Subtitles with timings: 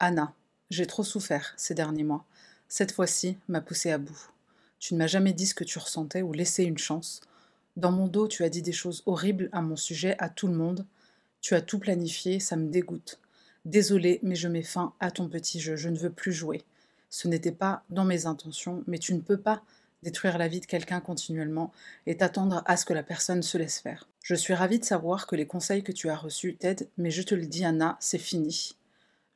[0.00, 0.32] Anna,
[0.70, 2.24] j'ai trop souffert ces derniers mois.
[2.68, 4.30] Cette fois-ci m'a poussé à bout.
[4.78, 7.20] Tu ne m'as jamais dit ce que tu ressentais ou laissé une chance.
[7.76, 10.54] Dans mon dos, tu as dit des choses horribles à mon sujet, à tout le
[10.54, 10.86] monde.
[11.40, 13.18] Tu as tout planifié, ça me dégoûte.
[13.64, 16.62] Désolée, mais je mets fin à ton petit jeu, je ne veux plus jouer.
[17.10, 19.62] Ce n'était pas dans mes intentions, mais tu ne peux pas
[20.04, 21.72] détruire la vie de quelqu'un continuellement
[22.06, 24.06] et t'attendre à ce que la personne se laisse faire.
[24.22, 27.22] Je suis ravie de savoir que les conseils que tu as reçus t'aident, mais je
[27.22, 28.76] te le dis Anna, c'est fini.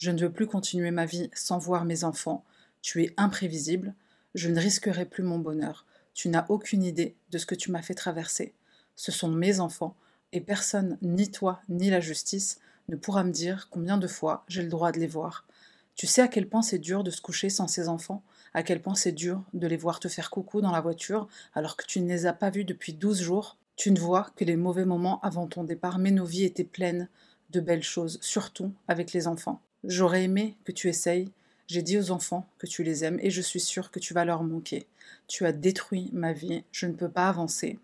[0.03, 2.45] Je ne veux plus continuer ma vie sans voir mes enfants.
[2.81, 3.95] Tu es imprévisible,
[4.35, 5.87] je ne risquerai plus mon bonheur.
[6.13, 8.53] Tu n'as aucune idée de ce que tu m'as fait traverser.
[8.97, 9.95] Ce sont mes enfants,
[10.33, 14.65] et personne, ni toi, ni la justice, ne pourra me dire combien de fois j'ai
[14.65, 15.47] le droit de les voir.
[15.95, 18.83] Tu sais à quel point c'est dur de se coucher sans ses enfants, à quel
[18.83, 22.01] point c'est dur de les voir te faire coucou dans la voiture alors que tu
[22.01, 23.57] ne les as pas vus depuis douze jours.
[23.77, 27.09] Tu ne vois que les mauvais moments avant ton départ, mais nos vies étaient pleines
[27.51, 29.63] de belles choses, surtout avec les enfants.
[29.85, 31.31] J'aurais aimé que tu essayes,
[31.67, 34.25] j'ai dit aux enfants que tu les aimes et je suis sûre que tu vas
[34.25, 34.87] leur manquer.
[35.27, 37.79] Tu as détruit ma vie, je ne peux pas avancer.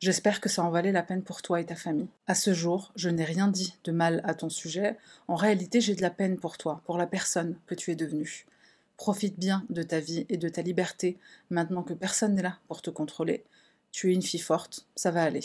[0.00, 2.06] J'espère que ça en valait la peine pour toi et ta famille.
[2.28, 4.96] À ce jour, je n'ai rien dit de mal à ton sujet.
[5.26, 8.46] En réalité, j'ai de la peine pour toi, pour la personne que tu es devenue.
[8.96, 11.18] Profite bien de ta vie et de ta liberté
[11.50, 13.42] maintenant que personne n'est là pour te contrôler.
[13.90, 15.44] Tu es une fille forte, ça va aller.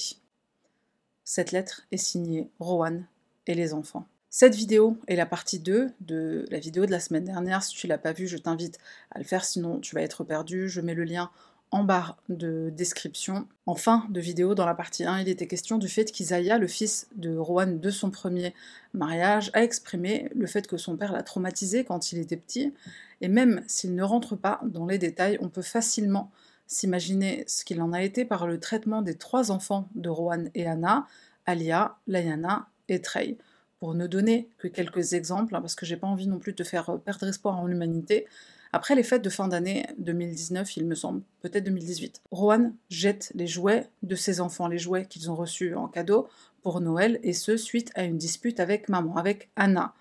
[1.23, 3.07] Cette lettre est signée Rowan
[3.47, 4.05] et les enfants.
[4.35, 7.61] Cette vidéo est la partie 2 de la vidéo de la semaine dernière.
[7.61, 8.79] Si tu l'as pas vue, je t'invite
[9.11, 10.69] à le faire, sinon tu vas être perdu.
[10.69, 11.29] Je mets le lien
[11.69, 13.47] en barre de description.
[13.67, 16.65] En fin de vidéo, dans la partie 1, il était question du fait qu'Isaiah, le
[16.65, 18.55] fils de Rowan de son premier
[18.95, 22.73] mariage, a exprimé le fait que son père l'a traumatisé quand il était petit.
[23.21, 26.31] Et même s'il ne rentre pas dans les détails, on peut facilement
[26.65, 30.65] s'imaginer ce qu'il en a été par le traitement des trois enfants de Rowan et
[30.65, 31.05] Anna,
[31.45, 33.37] Alia, Layana et Trey
[33.83, 36.63] pour ne donner que quelques exemples, hein, parce que j'ai pas envie non plus de
[36.63, 38.25] faire euh, perdre espoir en l'humanité.
[38.71, 43.45] Après les fêtes de fin d'année 2019, il me semble, peut-être 2018, Rohan jette les
[43.45, 46.29] jouets de ses enfants, les jouets qu'ils ont reçus en cadeau
[46.61, 49.93] pour Noël, et ce suite à une dispute avec maman, avec Anna.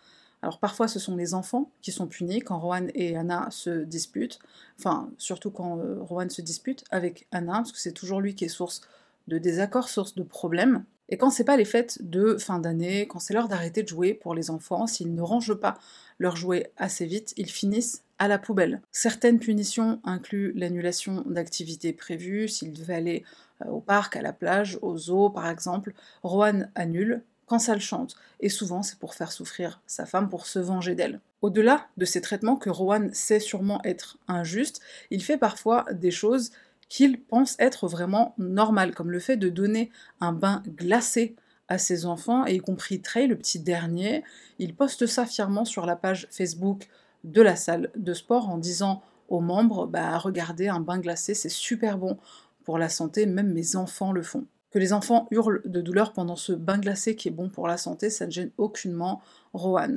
[0.43, 4.39] Alors parfois ce sont les enfants qui sont punis quand Rohan et Anna se disputent,
[4.79, 8.45] enfin surtout quand euh, Rohan se dispute avec Anna, parce que c'est toujours lui qui
[8.45, 8.83] est source
[9.27, 10.85] de désaccords, source de problèmes.
[11.09, 14.15] Et quand c'est pas les fêtes de fin d'année, quand c'est l'heure d'arrêter de jouer
[14.15, 15.79] pour les enfants, s'ils ne rangent pas
[16.19, 18.81] leurs jouets assez vite, ils finissent à la poubelle.
[18.93, 23.25] Certaines punitions incluent l'annulation d'activités prévues, s'ils devaient aller
[23.65, 25.93] euh, au parc, à la plage, au zoo par exemple,
[26.23, 30.47] Rohan annule quand ça le chante, et souvent c'est pour faire souffrir sa femme pour
[30.47, 31.21] se venger d'elle.
[31.43, 34.81] Au-delà de ces traitements que Rohan sait sûrement être injustes,
[35.11, 36.53] il fait parfois des choses
[36.93, 41.37] qu'il pense être vraiment normal, comme le fait de donner un bain glacé
[41.69, 44.25] à ses enfants, et y compris Trey, le petit dernier.
[44.59, 46.91] Il poste ça fièrement sur la page Facebook
[47.25, 51.49] de la salle de sport en disant aux membres bah, Regardez, un bain glacé, c'est
[51.49, 52.19] super bon
[52.63, 54.45] pour la santé, même mes enfants le font.
[54.71, 57.79] Que les enfants hurlent de douleur pendant ce bain glacé qui est bon pour la
[57.79, 59.23] santé, ça ne gêne aucunement
[59.55, 59.97] Rohan.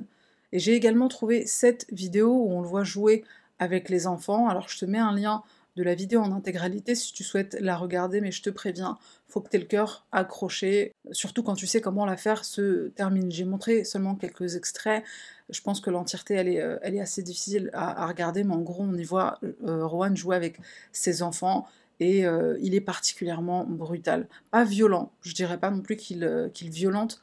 [0.54, 3.26] Et j'ai également trouvé cette vidéo où on le voit jouer
[3.60, 4.48] avec les enfants.
[4.48, 5.44] Alors je te mets un lien
[5.76, 8.98] de la vidéo en intégralité si tu souhaites la regarder, mais je te préviens,
[9.28, 13.32] faut que tu aies le cœur accroché, surtout quand tu sais comment l'affaire se termine.
[13.32, 15.04] J'ai montré seulement quelques extraits,
[15.50, 18.96] je pense que l'entièreté elle est, euh, assez difficile à, regarder, mais en gros on
[18.96, 20.60] y voit euh, Rowan jouer avec
[20.92, 21.68] ses enfants
[22.00, 24.28] et euh, il est particulièrement brutal.
[24.52, 27.22] Pas violent, je dirais pas non plus qu'il violente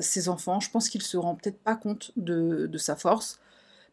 [0.00, 3.38] ses enfants, je pense qu'il se rend peut-être pas compte de sa force.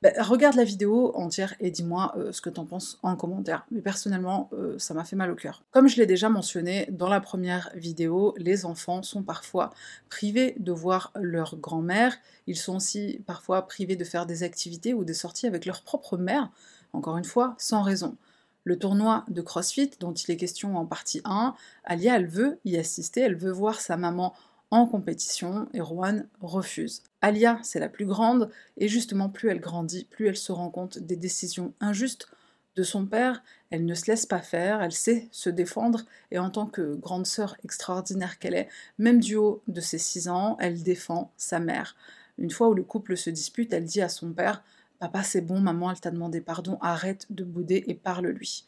[0.04, 3.66] Bah, regarde la vidéo entière et dis-moi euh, ce que t'en penses en commentaire.
[3.72, 5.64] Mais personnellement, euh, ça m'a fait mal au cœur.
[5.72, 9.72] Comme je l'ai déjà mentionné dans la première vidéo, les enfants sont parfois
[10.10, 12.16] privés de voir leur grand-mère.
[12.46, 16.18] Ils sont aussi parfois privés de faire des activités ou des sorties avec leur propre
[16.18, 16.52] mère,
[16.94, 18.18] encore une fois, sans raison.
[18.66, 21.56] Le tournoi de CrossFit dont il est question en partie 1,
[21.86, 24.36] Alia, elle veut y assister, elle veut voir sa maman
[24.72, 27.04] en compétition et Rowan refuse.
[27.22, 31.00] Alia, c'est la plus grande, et justement, plus elle grandit, plus elle se rend compte
[31.00, 32.28] des décisions injustes
[32.76, 36.50] de son père, elle ne se laisse pas faire, elle sait se défendre, et en
[36.50, 38.70] tant que grande sœur extraordinaire qu'elle est,
[39.00, 41.96] même du haut de ses six ans, elle défend sa mère.
[42.38, 44.64] Une fois où le couple se dispute, elle dit à son père
[45.00, 48.66] Papa, c'est bon, maman, elle t'a demandé pardon, arrête de bouder et parle-lui.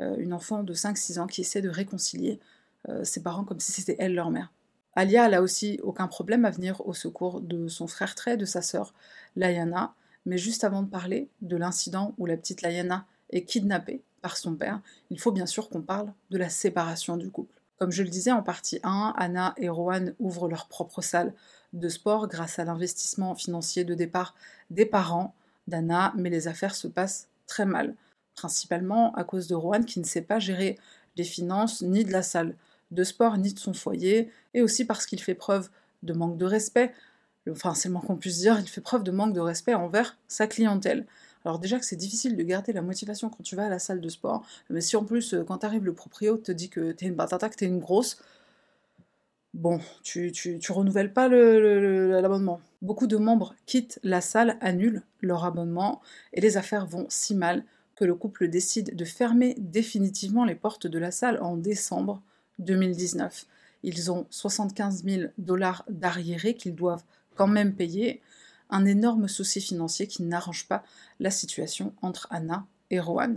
[0.00, 2.38] Euh, une enfant de 5-6 ans qui essaie de réconcilier
[2.88, 4.50] euh, ses parents comme si c'était elle leur mère.
[5.00, 8.60] Alia n'a aussi aucun problème à venir au secours de son frère Trey, de sa
[8.60, 8.92] sœur
[9.34, 9.94] Layana,
[10.26, 14.56] mais juste avant de parler de l'incident où la petite Layana est kidnappée par son
[14.56, 17.54] père, il faut bien sûr qu'on parle de la séparation du couple.
[17.78, 21.32] Comme je le disais en partie 1, Anna et Rowan ouvrent leur propre salle
[21.72, 24.34] de sport grâce à l'investissement financier de départ
[24.68, 25.34] des parents.
[25.66, 27.94] d'Anna, mais les affaires se passent très mal,
[28.34, 30.78] principalement à cause de Rohan qui ne sait pas gérer
[31.16, 32.54] les finances ni de la salle
[32.90, 35.70] de sport ni de son foyer, et aussi parce qu'il fait preuve
[36.02, 36.92] de manque de respect,
[37.50, 40.16] enfin c'est le moins qu'on puisse dire, il fait preuve de manque de respect envers
[40.28, 41.06] sa clientèle.
[41.44, 44.00] Alors déjà que c'est difficile de garder la motivation quand tu vas à la salle
[44.00, 47.06] de sport, mais si en plus euh, quand t'arrives le proprio te dit que t'es
[47.06, 48.18] une batata, t'es une grosse,
[49.54, 52.60] bon, tu, tu, renouvelles pas l'abonnement.
[52.82, 56.00] Beaucoup de membres quittent la salle, annulent leur abonnement,
[56.32, 57.64] et les affaires vont si mal
[57.96, 62.22] que le couple décide de fermer définitivement les portes de la salle en décembre
[62.60, 63.46] 2019.
[63.82, 67.04] Ils ont 75 000 dollars d'arriérés qu'ils doivent
[67.34, 68.20] quand même payer,
[68.68, 70.84] un énorme souci financier qui n'arrange pas
[71.18, 73.36] la situation entre Anna et Rohan.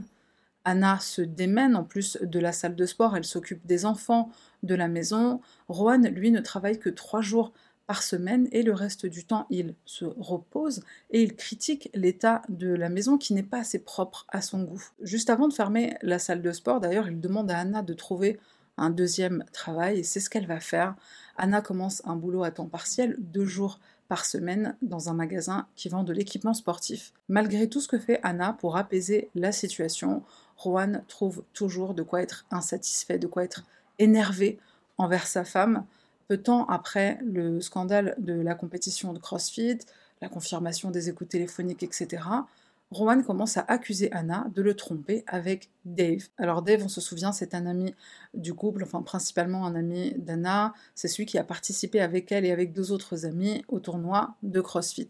[0.66, 4.30] Anna se démène en plus de la salle de sport, elle s'occupe des enfants,
[4.64, 5.42] de la maison.
[5.68, 7.52] Rohan, lui, ne travaille que trois jours
[7.86, 12.70] par semaine et le reste du temps, il se repose et il critique l'état de
[12.70, 14.84] la maison qui n'est pas assez propre à son goût.
[15.02, 18.40] Juste avant de fermer la salle de sport, d'ailleurs, il demande à Anna de trouver
[18.78, 20.96] un deuxième travail et c'est ce qu'elle va faire.
[21.38, 25.90] Anna commence un boulot à temps partiel, deux jours par semaine, dans un magasin qui
[25.90, 27.14] vend de l'équipement sportif.
[27.30, 30.24] Malgré tout ce que fait Anna pour apaiser la situation,
[30.58, 33.64] Rohan trouve toujours de quoi être insatisfait, de quoi être
[34.00, 34.60] énervé
[34.98, 35.86] envers sa femme.
[36.28, 39.80] Peu de temps après le scandale de la compétition de CrossFit,
[40.22, 42.24] la confirmation des écoutes téléphoniques, etc.,
[42.92, 46.28] Rowan commence à accuser Anna de le tromper avec Dave.
[46.38, 47.96] Alors Dave, on se souvient, c'est un ami
[48.34, 52.52] du couple, enfin principalement un ami d'Anna, c'est celui qui a participé avec elle et
[52.52, 55.10] avec deux autres amis au tournoi de CrossFit.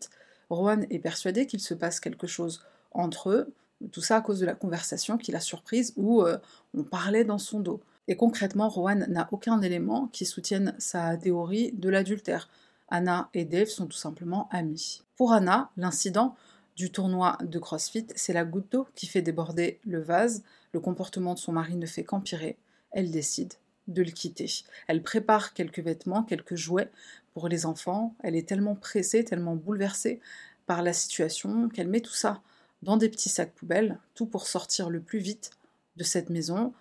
[0.49, 3.53] Rowan est persuadé qu'il se passe quelque chose entre eux,
[3.91, 6.37] tout ça à cause de la conversation qu'il a surprise où euh,
[6.73, 7.81] on parlait dans son dos.
[8.07, 12.49] Et concrètement, Rowan n'a aucun élément qui soutienne sa théorie de l'adultère.
[12.89, 15.01] Anna et Dave sont tout simplement amis.
[15.15, 16.35] Pour Anna, l'incident
[16.75, 20.43] du tournoi de CrossFit, c'est la goutte d'eau qui fait déborder le vase.
[20.73, 22.57] Le comportement de son mari ne fait qu'empirer.
[22.91, 23.53] Elle décide
[23.87, 24.49] de le quitter.
[24.87, 26.89] Elle prépare quelques vêtements, quelques jouets
[27.33, 28.15] pour les enfants.
[28.23, 30.19] Elle est tellement pressée, tellement bouleversée
[30.65, 32.41] par la situation qu'elle met tout ça
[32.81, 35.51] dans des petits sacs poubelles, tout pour sortir le plus vite
[35.97, 36.73] de cette maison.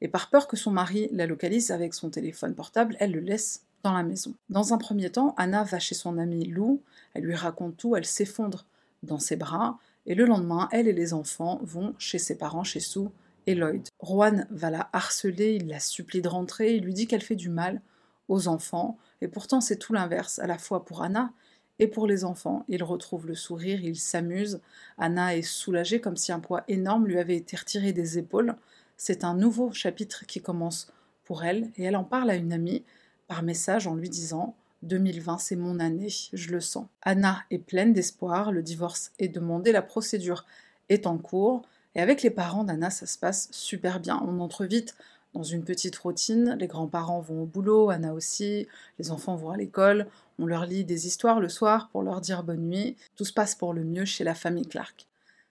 [0.00, 3.64] Et par peur que son mari la localise avec son téléphone portable, elle le laisse
[3.82, 4.34] dans la maison.
[4.48, 6.82] Dans un premier temps, Anna va chez son amie Lou,
[7.14, 8.66] elle lui raconte tout, elle s'effondre
[9.02, 12.80] dans ses bras, et le lendemain, elle et les enfants vont chez ses parents, chez
[12.80, 13.08] Sue
[13.46, 13.88] et Lloyd.
[13.98, 17.48] Rowan va la harceler, il la supplie de rentrer, il lui dit qu'elle fait du
[17.48, 17.80] mal
[18.28, 21.32] aux enfants, et pourtant c'est tout l'inverse, à la fois pour Anna
[21.78, 22.64] et pour les enfants.
[22.68, 24.60] Il retrouve le sourire, il s'amuse,
[24.98, 28.56] Anna est soulagée comme si un poids énorme lui avait été retiré des épaules.
[28.96, 30.92] C'est un nouveau chapitre qui commence
[31.24, 32.84] pour elle, et elle en parle à une amie
[33.28, 36.86] par message en lui disant 2020, c'est mon année, je le sens.
[37.02, 40.46] Anna est pleine d'espoir, le divorce est demandé, la procédure
[40.88, 41.62] est en cours,
[41.94, 44.22] et avec les parents d'Anna, ça se passe super bien.
[44.26, 44.96] On entre vite
[45.34, 48.66] dans une petite routine, les grands-parents vont au boulot, Anna aussi,
[48.98, 50.06] les enfants vont à l'école,
[50.38, 53.54] on leur lit des histoires le soir pour leur dire bonne nuit, tout se passe
[53.54, 55.06] pour le mieux chez la famille Clark.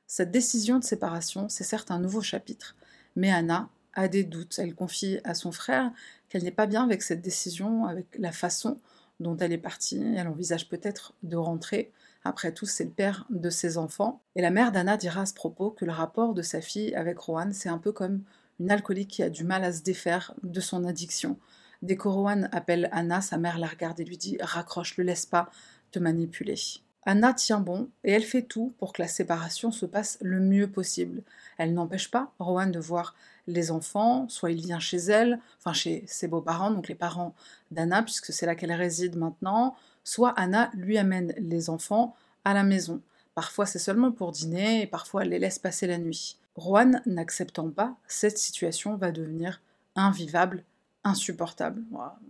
[0.08, 2.76] Cette décision de séparation, c'est certes un nouveau chapitre,
[3.16, 4.58] mais Anna a des doutes.
[4.58, 5.92] Elle confie à son frère
[6.30, 8.80] qu'elle n'est pas bien avec cette décision, avec la façon
[9.20, 10.02] dont elle est partie.
[10.16, 11.92] Elle envisage peut-être de rentrer.
[12.24, 14.22] Après tout, c'est le père de ses enfants.
[14.36, 17.18] Et la mère d'Anna dira à ce propos que le rapport de sa fille avec
[17.20, 18.24] Rowan, c'est un peu comme
[18.60, 21.38] une alcoolique qui a du mal à se défaire de son addiction.
[21.82, 25.26] Dès que Rowan appelle Anna, sa mère la regarde et lui dit Raccroche, le laisse
[25.26, 25.50] pas
[25.92, 26.56] te manipuler.
[27.04, 30.68] Anna tient bon et elle fait tout pour que la séparation se passe le mieux
[30.70, 31.24] possible.
[31.58, 33.16] Elle n'empêche pas Rowan de voir
[33.48, 37.34] les enfants, soit il vient chez elle, enfin chez ses beaux-parents, donc les parents
[37.72, 42.16] d'Anna, puisque c'est là qu'elle réside maintenant, soit Anna lui amène les enfants
[42.46, 43.02] à la maison.
[43.34, 46.38] Parfois c'est seulement pour dîner et parfois elle les laisse passer la nuit.
[46.56, 49.62] Rowan n'acceptant pas, cette situation va devenir
[49.96, 50.64] invivable
[51.04, 51.82] insupportable.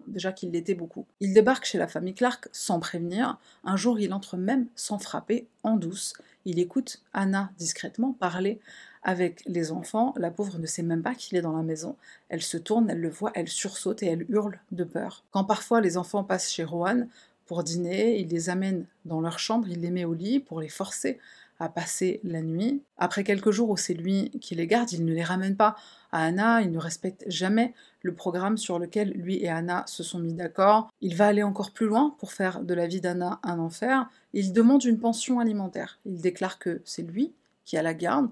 [0.08, 1.06] déjà qu'il l'était beaucoup.
[1.20, 3.38] Il débarque chez la famille Clark sans prévenir.
[3.64, 6.14] Un jour, il entre même sans frapper, en douce.
[6.46, 8.60] Il écoute Anna discrètement parler
[9.04, 10.14] avec les enfants.
[10.18, 11.96] La pauvre ne sait même pas qu'il est dans la maison.
[12.30, 15.24] Elle se tourne, elle le voit, elle sursaute et elle hurle de peur.
[15.32, 17.08] Quand parfois les enfants passent chez Rowan
[17.46, 20.70] pour dîner, il les amène dans leur chambre, il les met au lit pour les
[20.70, 21.20] forcer
[21.60, 22.82] à passer la nuit.
[22.98, 25.76] Après quelques jours où c'est lui qui les garde, il ne les ramène pas
[26.12, 30.20] à Anna, il ne respecte jamais le programme sur lequel lui et Anna se sont
[30.20, 30.90] mis d'accord.
[31.02, 34.10] Il va aller encore plus loin pour faire de la vie d'Anna un enfer.
[34.34, 36.00] Il demande une pension alimentaire.
[36.06, 37.34] Il déclare que c'est lui
[37.66, 38.30] qui a la garde.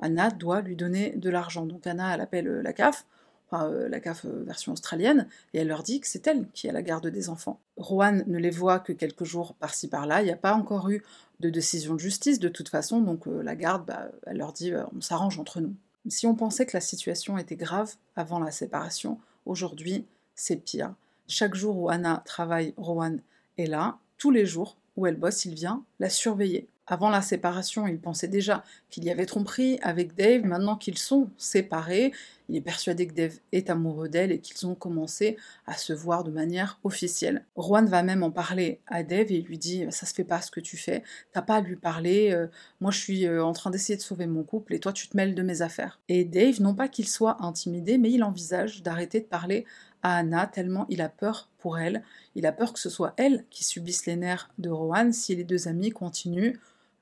[0.00, 1.66] Anna doit lui donner de l'argent.
[1.66, 3.04] Donc Anna, elle appelle la CAF
[3.50, 6.82] enfin, la CAF version australienne, et elle leur dit que c'est elle qui a la
[6.82, 7.60] garde des enfants.
[7.76, 11.02] Rowan ne les voit que quelques jours par-ci par-là, il n'y a pas encore eu
[11.40, 15.00] de décision de justice de toute façon, donc la garde, bah, elle leur dit on
[15.00, 15.74] s'arrange entre nous.
[16.08, 20.04] Si on pensait que la situation était grave avant la séparation, aujourd'hui
[20.34, 20.94] c'est pire.
[21.26, 23.20] Chaque jour où Anna travaille, Rowan
[23.58, 23.98] est là.
[24.16, 26.66] Tous les jours où elle bosse, il vient la surveiller.
[26.90, 30.46] Avant la séparation, il pensait déjà qu'il y avait tromperie avec Dave.
[30.46, 32.12] Maintenant qu'ils sont séparés,
[32.48, 36.24] il est persuadé que Dave est amoureux d'elle et qu'ils ont commencé à se voir
[36.24, 37.44] de manière officielle.
[37.58, 40.50] Juan va même en parler à Dave et lui dit Ça se fait pas ce
[40.50, 41.02] que tu fais,
[41.32, 42.46] t'as pas à lui parler, euh,
[42.80, 45.16] moi je suis euh, en train d'essayer de sauver mon couple et toi tu te
[45.16, 46.00] mêles de mes affaires.
[46.08, 49.66] Et Dave, non pas qu'il soit intimidé, mais il envisage d'arrêter de parler
[50.02, 52.02] à Anna tellement il a peur pour elle.
[52.34, 55.44] Il a peur que ce soit elle qui subisse les nerfs de Rowan si les
[55.44, 56.54] deux amis continuent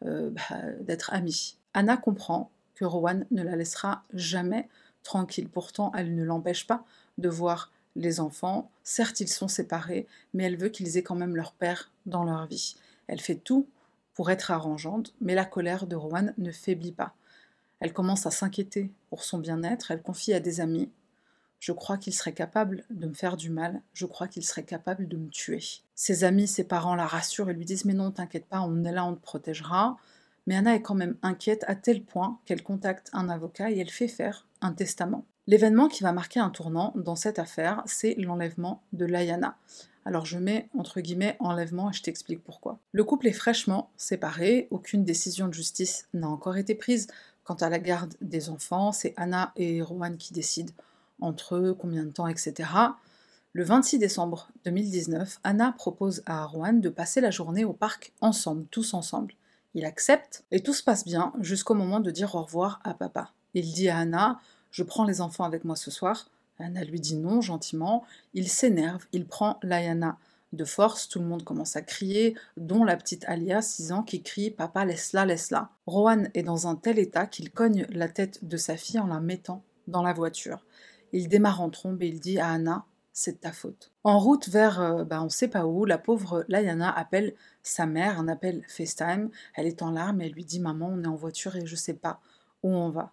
[0.05, 1.57] euh, bah, d'être amis.
[1.75, 4.69] Anna comprend que Rowan ne la laissera jamais
[5.03, 5.49] tranquille.
[5.49, 6.85] Pourtant, elle ne l'empêche pas
[7.19, 8.71] de voir les enfants.
[8.83, 12.47] Certes, ils sont séparés, mais elle veut qu'ils aient quand même leur père dans leur
[12.47, 12.77] vie.
[13.07, 13.67] Elle fait tout
[14.15, 17.15] pour être arrangeante, mais la colère de Rowan ne faiblit pas.
[17.81, 20.91] Elle commence à s'inquiéter pour son bien-être, elle confie à des amis
[21.59, 25.09] je crois qu'il serait capable de me faire du mal, je crois qu'il serait capable
[25.09, 25.63] de me tuer.
[25.95, 28.93] Ses amis, ses parents la rassurent et lui disent Mais non, t'inquiète pas, on est
[28.93, 29.97] là, on te protégera.
[30.47, 33.91] Mais Anna est quand même inquiète à tel point qu'elle contacte un avocat et elle
[33.91, 35.25] fait faire un testament.
[35.49, 39.57] L'événement qui va marquer un tournant dans cette affaire, c'est l'enlèvement de Layana.
[40.05, 42.79] Alors je mets entre guillemets enlèvement et je t'explique pourquoi.
[42.93, 47.09] Le couple est fraîchement séparé, aucune décision de justice n'a encore été prise
[47.47, 50.73] quant à la garde des enfants, c'est Anna et Rowan qui décident
[51.21, 52.69] entre eux, combien de temps, etc.
[53.53, 58.67] Le 26 décembre 2019, Anna propose à Juan de passer la journée au parc ensemble,
[58.71, 59.35] tous ensemble.
[59.75, 63.33] Il accepte et tout se passe bien jusqu'au moment de dire au revoir à papa.
[63.55, 66.29] Il dit à Anna Je prends les enfants avec moi ce soir.
[66.59, 68.05] Anna lui dit non gentiment.
[68.35, 70.19] Il s'énerve, il prend Layana
[70.53, 74.23] de force, tout le monde commence à crier, dont la petite Alia, 6 ans, qui
[74.23, 75.71] crie Papa, laisse-la, laisse-la.
[75.87, 79.21] Rohan est dans un tel état qu'il cogne la tête de sa fille en la
[79.21, 80.65] mettant dans la voiture.
[81.17, 83.91] Il démarre en trombe et il dit à Anna C'est ta faute.
[84.05, 88.21] En route vers euh, bah, on sait pas où, la pauvre Layana appelle sa mère,
[88.21, 89.31] un appel FaceTime.
[89.55, 91.75] Elle est en larmes et elle lui dit Maman, on est en voiture et je
[91.75, 92.21] sais pas
[92.63, 93.13] où on va.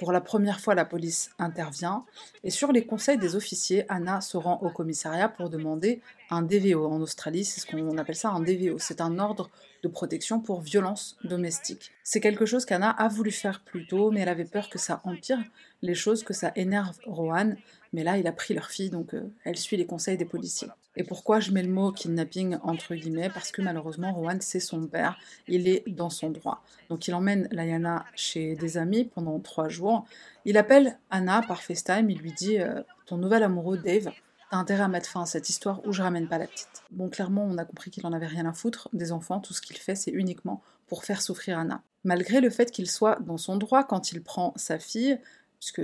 [0.00, 2.06] Pour la première fois, la police intervient
[2.42, 6.86] et sur les conseils des officiers, Anna se rend au commissariat pour demander un DVO.
[6.86, 8.78] En Australie, c'est ce qu'on appelle ça un DVO.
[8.78, 9.50] C'est un ordre
[9.82, 11.90] de protection pour violence domestique.
[12.02, 15.02] C'est quelque chose qu'Anna a voulu faire plus tôt, mais elle avait peur que ça
[15.04, 15.38] empire
[15.82, 17.52] les choses, que ça énerve Rohan.
[17.92, 20.68] Mais là, il a pris leur fille, donc euh, elle suit les conseils des policiers.
[20.96, 23.30] Et pourquoi je mets le mot kidnapping entre guillemets?
[23.30, 25.18] Parce que malheureusement, Rowan, c'est son père,
[25.48, 26.62] il est dans son droit.
[26.88, 30.04] Donc il emmène Layana chez des amis pendant trois jours.
[30.44, 34.10] Il appelle Anna par FaceTime, il lui dit euh, Ton nouvel amoureux Dave,
[34.50, 36.82] t'as intérêt à mettre fin à cette histoire ou je ramène pas la petite.
[36.90, 39.60] Bon, clairement, on a compris qu'il en avait rien à foutre des enfants, tout ce
[39.60, 41.82] qu'il fait, c'est uniquement pour faire souffrir Anna.
[42.02, 45.18] Malgré le fait qu'il soit dans son droit quand il prend sa fille,
[45.60, 45.82] puisque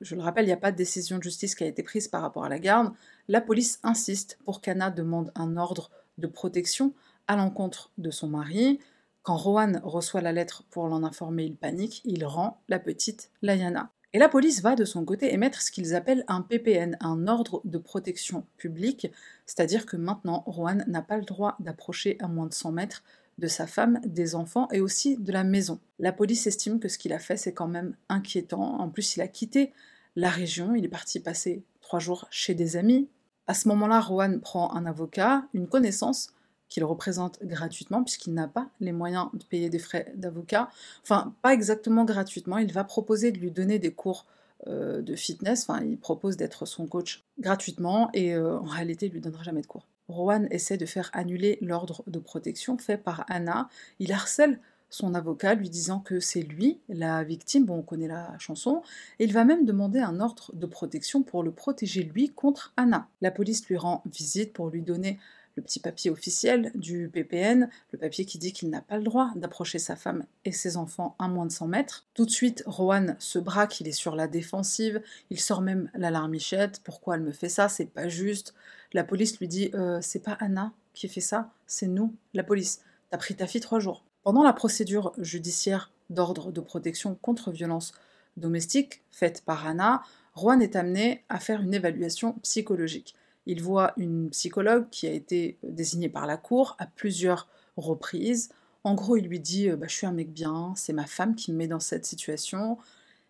[0.00, 2.08] je le rappelle, il n'y a pas de décision de justice qui a été prise
[2.08, 2.92] par rapport à la garde,
[3.28, 6.94] la police insiste pour qu'Anna demande un ordre de protection
[7.28, 8.80] à l'encontre de son mari.
[9.22, 13.92] Quand Rohan reçoit la lettre pour l'en informer, il panique, il rend la petite Layana.
[14.14, 17.60] Et la police va de son côté émettre ce qu'ils appellent un PPN, un ordre
[17.64, 19.08] de protection publique,
[19.44, 23.02] c'est-à-dire que maintenant Rohan n'a pas le droit d'approcher à moins de 100 mètres
[23.38, 25.78] de sa femme, des enfants et aussi de la maison.
[25.98, 28.80] La police estime que ce qu'il a fait, c'est quand même inquiétant.
[28.80, 29.72] En plus, il a quitté
[30.16, 33.08] la région, il est parti passer trois jours chez des amis.
[33.46, 36.34] À ce moment-là, Rowan prend un avocat, une connaissance
[36.68, 40.68] qu'il représente gratuitement, puisqu'il n'a pas les moyens de payer des frais d'avocat.
[41.02, 44.26] Enfin, pas exactement gratuitement, il va proposer de lui donner des cours
[44.66, 49.12] euh, de fitness, enfin, il propose d'être son coach gratuitement, et euh, en réalité, il
[49.12, 49.86] lui donnera jamais de cours.
[50.08, 53.68] Rowan essaie de faire annuler l'ordre de protection fait par Anna.
[53.98, 54.58] Il harcèle
[54.90, 58.82] son avocat lui disant que c'est lui la victime, bon on connaît la chanson,
[59.18, 63.08] et il va même demander un ordre de protection pour le protéger lui contre Anna.
[63.20, 65.18] La police lui rend visite pour lui donner
[65.58, 69.32] le petit papier officiel du PPN, le papier qui dit qu'il n'a pas le droit
[69.34, 72.06] d'approcher sa femme et ses enfants à moins de 100 mètres.
[72.14, 76.80] Tout de suite, Rowan se braque, il est sur la défensive, il sort même l'alarmichette,
[76.84, 78.54] pourquoi elle me fait ça, c'est pas juste.
[78.92, 82.80] La police lui dit euh, c'est pas Anna qui fait ça, c'est nous, la police.
[83.10, 84.04] T'as pris ta fille trois jours.
[84.22, 87.92] Pendant la procédure judiciaire d'ordre de protection contre violence
[88.36, 90.02] domestique faite par Anna,
[90.34, 93.16] Rowan est amené à faire une évaluation psychologique.
[93.48, 98.50] Il voit une psychologue qui a été désignée par la cour à plusieurs reprises.
[98.84, 101.34] En gros, il lui dit euh, bah, Je suis un mec bien, c'est ma femme
[101.34, 102.76] qui me met dans cette situation.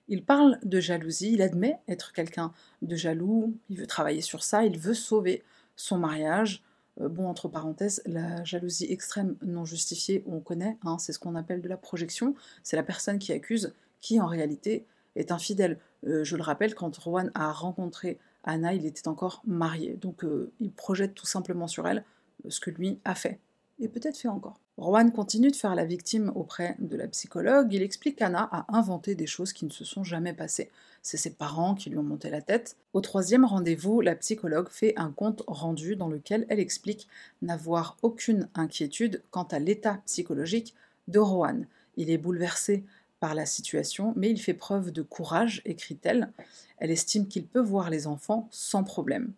[0.09, 4.65] Il parle de jalousie, il admet être quelqu'un de jaloux, il veut travailler sur ça,
[4.65, 5.45] il veut sauver
[5.77, 6.65] son mariage.
[7.01, 11.37] Euh, bon, entre parenthèses, la jalousie extrême non justifiée, on connaît, hein, c'est ce qu'on
[11.37, 12.35] appelle de la projection,
[12.65, 14.85] c'est la personne qui accuse, qui en réalité
[15.15, 15.79] est infidèle.
[16.09, 18.19] Euh, je le rappelle, quand Rowan a rencontré
[18.49, 22.03] Anna, il était encore marié, donc euh, il projette tout simplement sur elle
[22.49, 23.41] ce que lui a fait,
[23.79, 24.59] et peut-être fait encore.
[24.79, 27.73] Rowan continue de faire la victime auprès de la psychologue.
[27.73, 30.71] Il explique qu'Anna a inventé des choses qui ne se sont jamais passées.
[31.03, 32.77] C'est ses parents qui lui ont monté la tête.
[32.95, 37.07] Au troisième rendez-vous, la psychologue fait un compte rendu dans lequel elle explique
[37.43, 40.75] n'avoir aucune inquiétude quant à l'état psychologique
[41.09, 41.67] de Rowan.
[41.97, 42.85] Il est bouleversé
[43.21, 46.33] par la situation, mais il fait preuve de courage, écrit-elle.
[46.79, 49.33] Elle estime qu'il peut voir les enfants sans problème.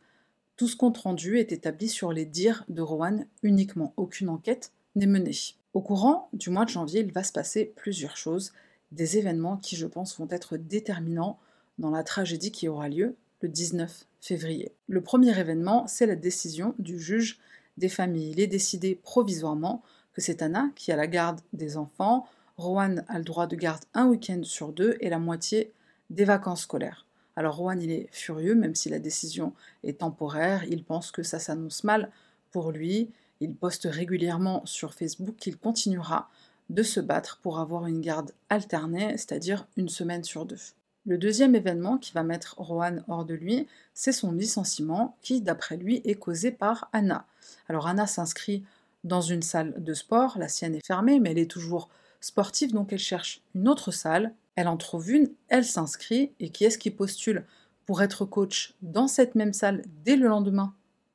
[0.57, 3.95] Tout ce compte rendu est établi sur les dires de Rowan uniquement.
[3.97, 5.37] Aucune enquête n'est menée.
[5.73, 8.53] Au courant du mois de janvier, il va se passer plusieurs choses,
[8.93, 11.39] des événements qui, je pense, vont être déterminants
[11.79, 14.73] dans la tragédie qui aura lieu le 19 février.
[14.89, 17.39] Le premier événement, c'est la décision du juge
[17.79, 18.33] des familles.
[18.33, 19.83] Il est décidé provisoirement
[20.13, 22.27] que c'est Anna qui a la garde des enfants,
[22.61, 25.73] Rowan a le droit de garde un week-end sur deux et la moitié
[26.11, 27.07] des vacances scolaires.
[27.35, 31.39] Alors Rowan, il est furieux, même si la décision est temporaire, il pense que ça
[31.39, 32.11] s'annonce mal
[32.51, 36.29] pour lui, il poste régulièrement sur Facebook qu'il continuera
[36.69, 40.61] de se battre pour avoir une garde alternée, c'est-à-dire une semaine sur deux.
[41.07, 45.79] Le deuxième événement qui va mettre Rohan hors de lui, c'est son licenciement qui, d'après
[45.79, 47.25] lui, est causé par Anna.
[47.69, 48.65] Alors Anna s'inscrit
[49.03, 51.89] dans une salle de sport, la sienne est fermée, mais elle est toujours
[52.21, 56.65] sportive, donc elle cherche une autre salle, elle en trouve une, elle s'inscrit, et qui
[56.65, 57.47] est-ce qui postule
[57.87, 60.75] pour être coach dans cette même salle dès le lendemain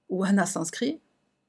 [0.09, 0.99] où Anna s'inscrit?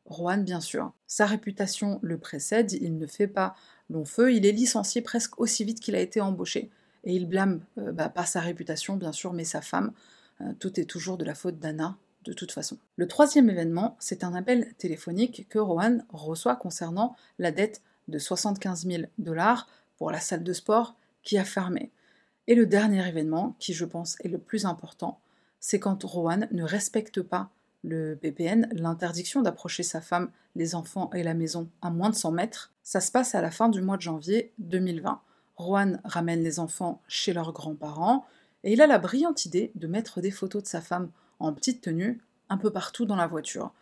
[0.04, 0.92] Rohan, bien sûr.
[1.06, 3.56] Sa réputation le précède, il ne fait pas
[3.90, 6.70] long feu, il est licencié presque aussi vite qu'il a été embauché.
[7.04, 9.92] Et il blâme euh, bah, pas sa réputation, bien sûr, mais sa femme.
[10.40, 12.78] Euh, tout est toujours de la faute d'Anna, de toute façon.
[12.96, 18.86] Le troisième événement, c'est un appel téléphonique que Rohan reçoit concernant la dette de 75
[18.86, 21.90] 000 dollars pour la salle de sport qui a fermé.
[22.46, 25.20] Et le dernier événement, qui je pense est le plus important,
[25.58, 27.50] c'est quand Rohan ne respecte pas
[27.82, 32.32] le PPN, l'interdiction d'approcher sa femme, les enfants et la maison à moins de 100
[32.32, 35.20] mètres, ça se passe à la fin du mois de janvier 2020.
[35.56, 38.24] Rohan ramène les enfants chez leurs grands-parents
[38.64, 41.80] et il a la brillante idée de mettre des photos de sa femme en petite
[41.80, 43.72] tenue un peu partout dans la voiture.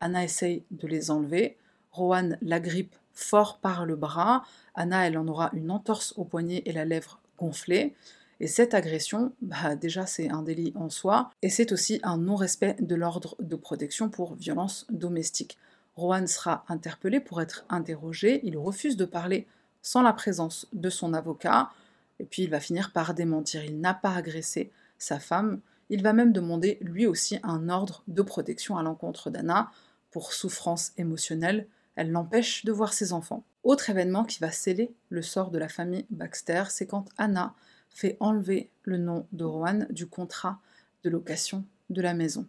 [0.00, 1.56] Anna essaye de les enlever,
[1.92, 6.72] Rohan l'agrippe fort par le bras, Anna elle en aura une entorse au poignet et
[6.72, 7.94] la lèvre gonflée,
[8.40, 12.76] et cette agression, bah déjà c'est un délit en soi, et c'est aussi un non-respect
[12.80, 15.56] de l'ordre de protection pour violence domestique.
[15.96, 19.46] Rohan sera interpellé pour être interrogé, il refuse de parler
[19.82, 21.70] sans la présence de son avocat,
[22.18, 26.12] et puis il va finir par démentir, il n'a pas agressé sa femme, il va
[26.12, 29.70] même demander lui aussi un ordre de protection à l'encontre d'Anna
[30.10, 33.44] pour souffrance émotionnelle, elle l'empêche de voir ses enfants.
[33.62, 37.54] Autre événement qui va sceller le sort de la famille Baxter, c'est quand Anna
[37.88, 40.58] fait enlever le nom de Rowan du contrat
[41.04, 42.46] de location de la maison.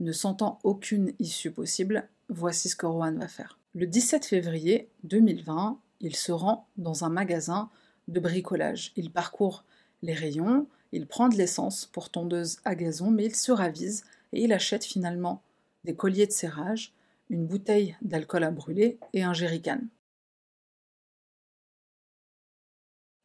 [0.00, 3.58] Ne sentant aucune issue possible, voici ce que Rowan va faire.
[3.74, 7.70] Le 17 février 2020, il se rend dans un magasin
[8.08, 8.92] de bricolage.
[8.96, 9.64] Il parcourt
[10.02, 14.44] les rayons, il prend de l'essence pour tondeuse à gazon, mais il se ravise et
[14.44, 15.42] il achète finalement
[15.84, 16.92] des colliers de serrage,
[17.30, 19.80] une bouteille d'alcool à brûler et un jerrycan.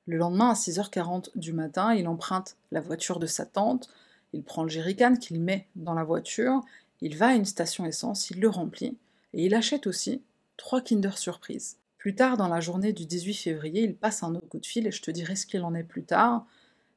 [0.08, 3.90] Le lendemain, à 6h40 du matin, il emprunte la voiture de sa tante,
[4.34, 6.62] il prend le jerrycan qu'il met dans la voiture,
[7.02, 8.98] il va à une station essence, il le remplit,
[9.34, 10.22] et il achète aussi
[10.58, 11.78] trois Kinder Surprise.
[11.98, 14.88] Plus tard dans la journée du 18 février, il passe un autre coup de fil
[14.88, 16.46] et je te dirai ce qu'il en est plus tard.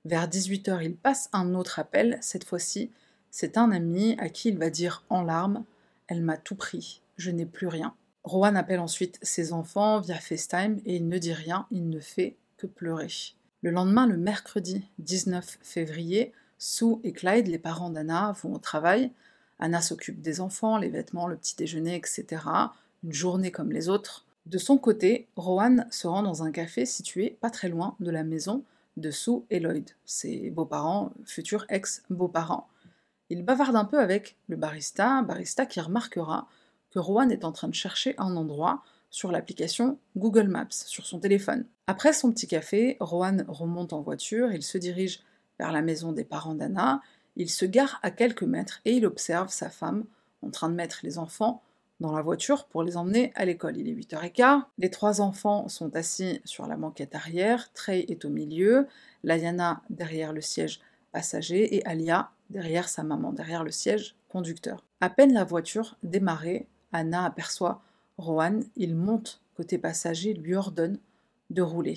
[0.06, 2.90] Vers 18h, il passe un autre appel, cette fois-ci,
[3.30, 5.64] c'est un ami à qui il va dire en larmes
[6.06, 7.94] Elle m'a tout pris, je n'ai plus rien.
[8.24, 12.36] Rowan appelle ensuite ses enfants via FaceTime et il ne dit rien, il ne fait
[12.66, 13.08] pleurer.
[13.62, 19.10] Le lendemain, le mercredi 19 février, Sue et Clyde, les parents d'Anna, vont au travail.
[19.58, 22.42] Anna s'occupe des enfants, les vêtements, le petit déjeuner, etc.
[23.02, 24.24] Une journée comme les autres.
[24.46, 28.24] De son côté, Rowan se rend dans un café situé pas très loin de la
[28.24, 28.62] maison
[28.96, 32.68] de Sue et Lloyd, ses beaux-parents, futurs ex-beaux-parents.
[33.30, 36.48] Il bavarde un peu avec le barista, barista qui remarquera
[36.90, 41.20] que Rowan est en train de chercher un endroit sur l'application Google Maps sur son
[41.20, 41.64] téléphone.
[41.86, 45.22] Après son petit café, Rohan remonte en voiture, il se dirige
[45.58, 47.00] vers la maison des parents d'Anna,
[47.36, 50.04] il se gare à quelques mètres et il observe sa femme
[50.42, 51.62] en train de mettre les enfants
[52.00, 53.76] dans la voiture pour les emmener à l'école.
[53.76, 54.64] Il est 8h15.
[54.78, 57.72] Les trois enfants sont assis sur la banquette arrière.
[57.72, 58.88] Trey est au milieu.
[59.22, 60.80] Layana derrière le siège
[61.12, 64.84] passager et Alia derrière sa maman, derrière le siège conducteur.
[65.00, 67.82] À peine la voiture démarrée, Anna aperçoit
[68.18, 68.60] Rohan.
[68.76, 70.98] Il monte côté passager, lui ordonne
[71.50, 71.96] de rouler.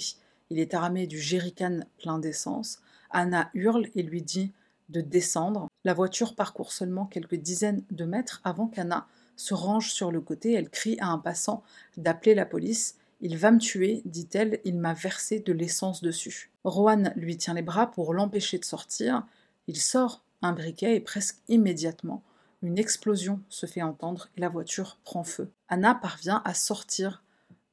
[0.50, 2.80] Il est armé du jerrycan plein d'essence.
[3.10, 4.52] Anna hurle et lui dit
[4.90, 5.68] de descendre.
[5.84, 10.54] La voiture parcourt seulement quelques dizaines de mètres avant qu'Anna se range sur le côté.
[10.54, 11.64] Elle crie à un passant
[11.98, 12.98] d'appeler la police.
[13.20, 16.52] Il va me tuer, dit-elle, il m'a versé de l'essence dessus.
[16.64, 19.26] Rohan lui tient les bras pour l'empêcher de sortir.
[19.68, 22.24] Il sort un briquet et presque immédiatement,
[22.62, 25.52] une explosion se fait entendre et la voiture prend feu.
[25.70, 27.24] Anna parvient à sortir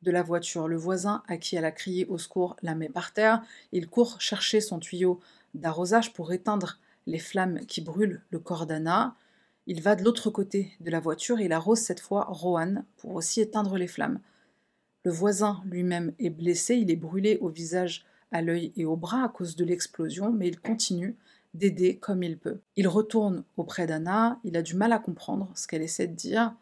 [0.02, 0.68] de la voiture.
[0.68, 3.42] Le voisin à qui elle a crié au secours la met par terre.
[3.72, 5.20] Il court chercher son tuyau
[5.54, 9.16] d'arrosage pour éteindre les flammes qui brûlent le corps d'Anna.
[9.66, 13.14] Il va de l'autre côté de la voiture et il arrose cette fois Rohan pour
[13.14, 14.20] aussi éteindre les flammes.
[15.04, 19.24] Le voisin lui-même est blessé, il est brûlé au visage, à l'œil et au bras
[19.24, 21.16] à cause de l'explosion, mais il continue
[21.54, 22.60] d'aider comme il peut.
[22.76, 26.54] Il retourne auprès d'Anna, il a du mal à comprendre ce qu'elle essaie de dire.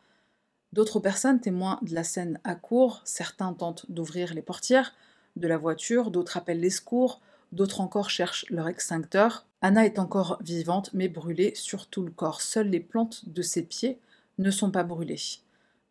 [0.72, 4.94] D'autres personnes témoignent de la scène à court, certains tentent d'ouvrir les portières
[5.36, 7.20] de la voiture, d'autres appellent les secours,
[7.52, 9.46] d'autres encore cherchent leur extincteur.
[9.60, 12.40] Anna est encore vivante, mais brûlée sur tout le corps.
[12.40, 13.98] Seules les plantes de ses pieds
[14.38, 15.20] ne sont pas brûlées.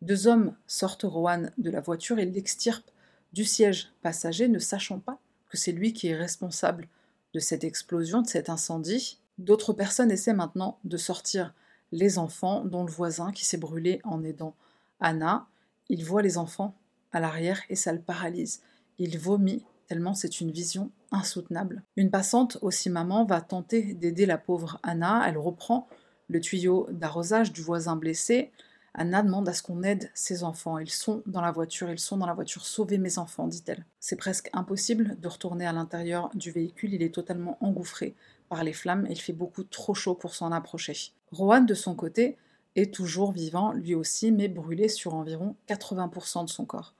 [0.00, 2.90] Deux hommes sortent Rohan de la voiture et l'extirpent
[3.32, 6.88] du siège passager, ne sachant pas que c'est lui qui est responsable
[7.34, 9.18] de cette explosion, de cet incendie.
[9.38, 11.54] D'autres personnes essaient maintenant de sortir
[11.90, 14.54] les enfants, dont le voisin qui s'est brûlé en aidant
[15.00, 15.46] Anna.
[15.88, 16.74] Il voit les enfants
[17.12, 18.62] à l'arrière et ça le paralyse.
[18.98, 21.82] Il vomit tellement c'est une vision insoutenable.
[21.96, 25.22] Une passante, aussi maman, va tenter d'aider la pauvre Anna.
[25.26, 25.86] Elle reprend
[26.28, 28.52] le tuyau d'arrosage du voisin blessé.
[28.94, 30.78] Anna demande à ce qu'on aide ses enfants.
[30.78, 32.66] Ils sont dans la voiture, ils sont dans la voiture.
[32.66, 33.86] Sauvez mes enfants, dit-elle.
[34.00, 36.92] C'est presque impossible de retourner à l'intérieur du véhicule.
[36.92, 38.14] Il est totalement engouffré
[38.48, 41.12] par les flammes et il fait beaucoup trop chaud pour s'en approcher.
[41.30, 42.36] Rohan, de son côté,
[42.76, 46.94] est toujours vivant, lui aussi, mais brûlé sur environ 80% de son corps.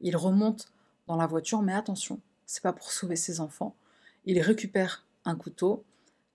[0.00, 0.68] Il remonte
[1.06, 3.74] dans la voiture, mais attention, c'est pas pour sauver ses enfants.
[4.26, 5.84] Il récupère un couteau,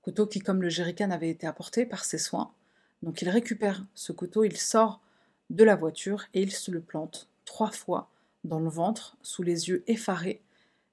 [0.01, 2.51] couteau qui, comme le jerrycan, avait été apporté par ses soins.
[3.03, 5.01] Donc il récupère ce couteau, il sort
[5.49, 8.09] de la voiture et il se le plante trois fois
[8.45, 10.41] dans le ventre, sous les yeux effarés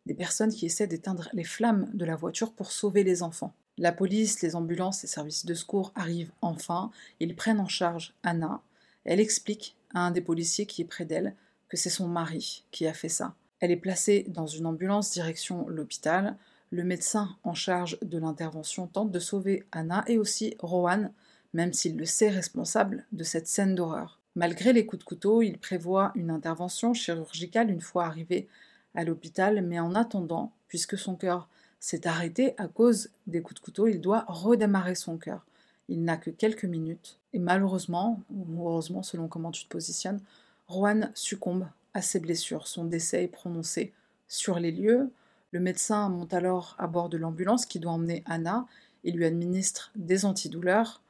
[0.06, 3.54] des personnes qui essaient d'éteindre les flammes de la voiture pour sauver les enfants.
[3.78, 8.60] La police, les ambulances, les services de secours arrivent enfin, ils prennent en charge Anna.
[9.04, 11.34] Elle explique à un des policiers qui est près d'elle
[11.68, 13.34] que c'est son mari qui a fait ça.
[13.60, 16.36] Elle est placée dans une ambulance direction l'hôpital.
[16.70, 21.10] Le médecin en charge de l'intervention tente de sauver Anna et aussi Rohan,
[21.52, 24.18] même s'il le sait responsable de cette scène d'horreur.
[24.36, 28.48] Malgré les coups de couteau, il prévoit une intervention chirurgicale une fois arrivé
[28.94, 31.48] à l'hôpital, mais en attendant, puisque son cœur
[31.80, 35.44] s'est arrêté à cause des coups de couteau, il doit redémarrer son cœur.
[35.88, 40.20] Il n'a que quelques minutes, et malheureusement, ou heureusement selon comment tu te positionnes,
[40.68, 42.68] Rohan succombe à ses blessures.
[42.68, 43.92] Son décès est prononcé
[44.28, 45.10] sur les lieux.
[45.50, 48.66] Le médecin monte alors à bord de l'ambulance qui doit emmener Anna
[49.02, 51.02] et lui administre des antidouleurs.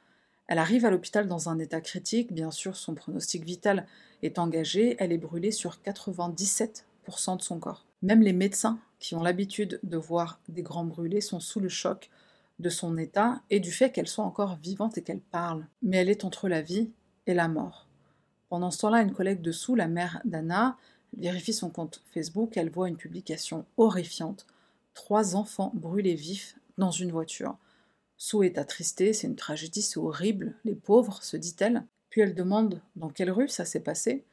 [0.50, 3.86] Elle arrive à l'hôpital dans un état critique, bien sûr son pronostic vital
[4.24, 7.86] est engagé, elle est brûlée sur 97% de son corps.
[8.02, 12.10] Même les médecins qui ont l'habitude de voir des grands brûlés sont sous le choc
[12.58, 15.68] de son état et du fait qu'elle soit encore vivante et qu'elle parle.
[15.82, 16.90] Mais elle est entre la vie
[17.28, 17.86] et la mort.
[18.48, 20.76] Pendant ce temps-là, une collègue dessous, la mère d'Anna,
[21.16, 24.48] vérifie son compte Facebook, elle voit une publication horrifiante.
[24.94, 27.56] Trois enfants brûlés vifs dans une voiture.
[28.22, 31.86] Sue est attristée, c'est une tragédie, c'est horrible, les pauvres, se dit-elle.
[32.10, 34.24] Puis elle demande dans quelle rue ça s'est passé,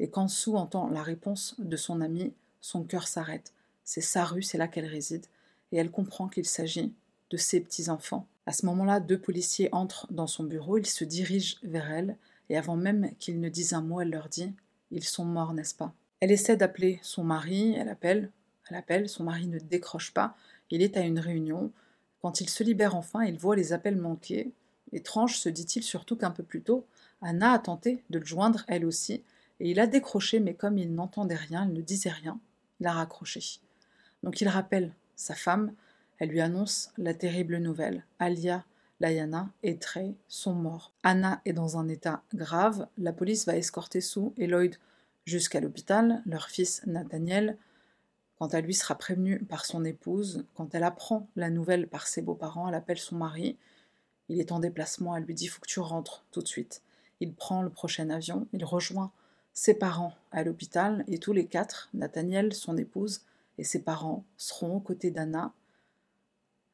[0.00, 3.52] et quand Sue entend la réponse de son amie, son cœur s'arrête.
[3.84, 5.26] C'est sa rue, c'est là qu'elle réside,
[5.70, 6.92] et elle comprend qu'il s'agit
[7.30, 8.26] de ses petits-enfants.
[8.46, 12.16] À ce moment-là, deux policiers entrent dans son bureau, ils se dirigent vers elle,
[12.48, 14.52] et avant même qu'ils ne disent un mot, elle leur dit
[14.90, 15.94] Ils sont morts, n'est-ce pas?
[16.18, 18.28] Elle essaie d'appeler son mari, elle appelle,
[18.68, 20.36] elle appelle, son mari ne décroche pas,
[20.72, 21.70] il est à une réunion.
[22.26, 24.50] Quand il se libère enfin, il voit les appels manqués.
[24.90, 26.84] Étrange, se dit-il, surtout qu'un peu plus tôt,
[27.22, 29.22] Anna a tenté de le joindre elle aussi,
[29.60, 32.40] et il a décroché, mais comme il n'entendait rien, il ne disait rien,
[32.80, 33.60] il a raccroché.
[34.24, 35.72] Donc il rappelle sa femme,
[36.18, 38.04] elle lui annonce la terrible nouvelle.
[38.18, 38.64] Alia
[38.98, 40.92] Layana et Trey sont morts.
[41.04, 42.88] Anna est dans un état grave.
[42.98, 44.74] La police va escorter Sue et Lloyd
[45.26, 46.24] jusqu'à l'hôpital.
[46.26, 47.56] Leur fils Nathaniel,
[48.38, 50.44] quant à lui, sera prévenu par son épouse.
[50.54, 53.56] Quand elle apprend la nouvelle par ses beaux-parents, elle appelle son mari.
[54.28, 55.16] Il est en déplacement.
[55.16, 56.82] Elle lui dit Faut que tu rentres tout de suite.
[57.20, 59.10] Il prend le prochain avion, il rejoint
[59.54, 63.22] ses parents à l'hôpital et tous les quatre, Nathaniel, son épouse
[63.56, 65.54] et ses parents, seront aux côtés d'Anna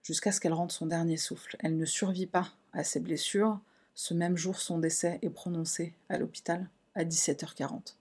[0.03, 1.57] jusqu'à ce qu'elle rende son dernier souffle.
[1.61, 3.61] Elle ne survit pas à ses blessures.
[3.95, 7.95] Ce même jour, son décès est prononcé à l'hôpital à 17h40.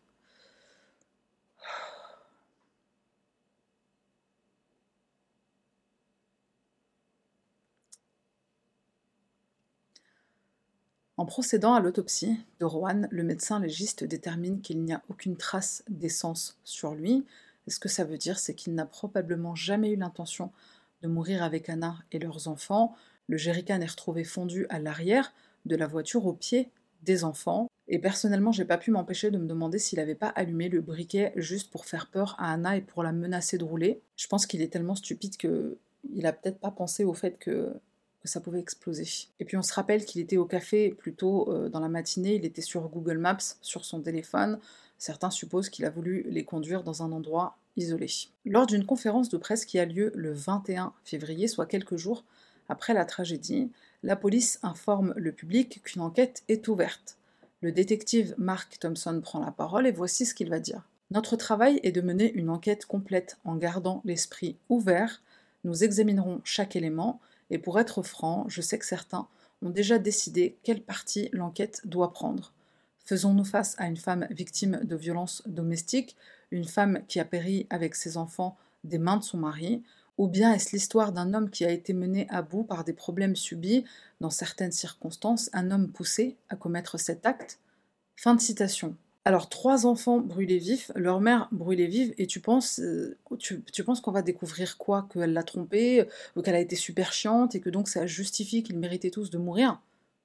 [11.22, 15.84] En procédant à l'autopsie de Rowan, le médecin légiste détermine qu'il n'y a aucune trace
[15.88, 17.28] d'essence sur lui.
[17.68, 20.52] Et ce que ça veut dire, c'est qu'il n'a probablement jamais eu l'intention
[21.04, 22.96] de mourir avec Anna et leurs enfants.
[23.28, 25.32] Le jerrycan est retrouvé fondu à l'arrière
[25.68, 26.72] de la voiture au pied
[27.04, 27.68] des enfants.
[27.88, 31.34] Et personnellement, j'ai pas pu m'empêcher de me demander s'il n'avait pas allumé le briquet
[31.36, 34.02] juste pour faire peur à Anna et pour la menacer de rouler.
[34.16, 35.78] Je pense qu'il est tellement stupide que
[36.16, 37.80] il a peut-être pas pensé au fait que
[38.22, 39.08] que ça pouvait exploser.
[39.40, 42.36] Et puis on se rappelle qu'il était au café plus tôt euh, dans la matinée,
[42.36, 44.60] il était sur Google Maps, sur son téléphone.
[44.98, 48.08] Certains supposent qu'il a voulu les conduire dans un endroit isolé.
[48.46, 52.24] Lors d'une conférence de presse qui a lieu le 21 février, soit quelques jours
[52.70, 53.72] après la tragédie,
[54.04, 57.18] la police informe le public qu'une enquête est ouverte.
[57.62, 60.88] Le détective Mark Thompson prend la parole et voici ce qu'il va dire.
[61.12, 65.22] Notre travail est de mener une enquête complète en gardant l'esprit ouvert.
[65.64, 67.20] Nous examinerons chaque élément
[67.52, 69.28] et pour être franc, je sais que certains
[69.62, 72.54] ont déjà décidé quelle partie l'enquête doit prendre.
[73.06, 76.16] Faisons-nous face à une femme victime de violences domestiques,
[76.50, 79.84] une femme qui a péri avec ses enfants des mains de son mari,
[80.18, 83.36] ou bien est-ce l'histoire d'un homme qui a été mené à bout par des problèmes
[83.36, 83.86] subis
[84.20, 87.60] dans certaines circonstances, un homme poussé à commettre cet acte?
[88.16, 88.96] Fin de citation.
[89.24, 94.02] Alors, trois enfants brûlés vifs, leur mère brûlée vive, et tu penses, euh, tu, penses
[94.02, 95.08] qu'on va découvrir quoi?
[95.14, 98.80] Qu'elle l'a trompé, ou qu'elle a été super chiante, et que donc ça justifie qu'ils
[98.80, 99.80] méritaient tous de mourir?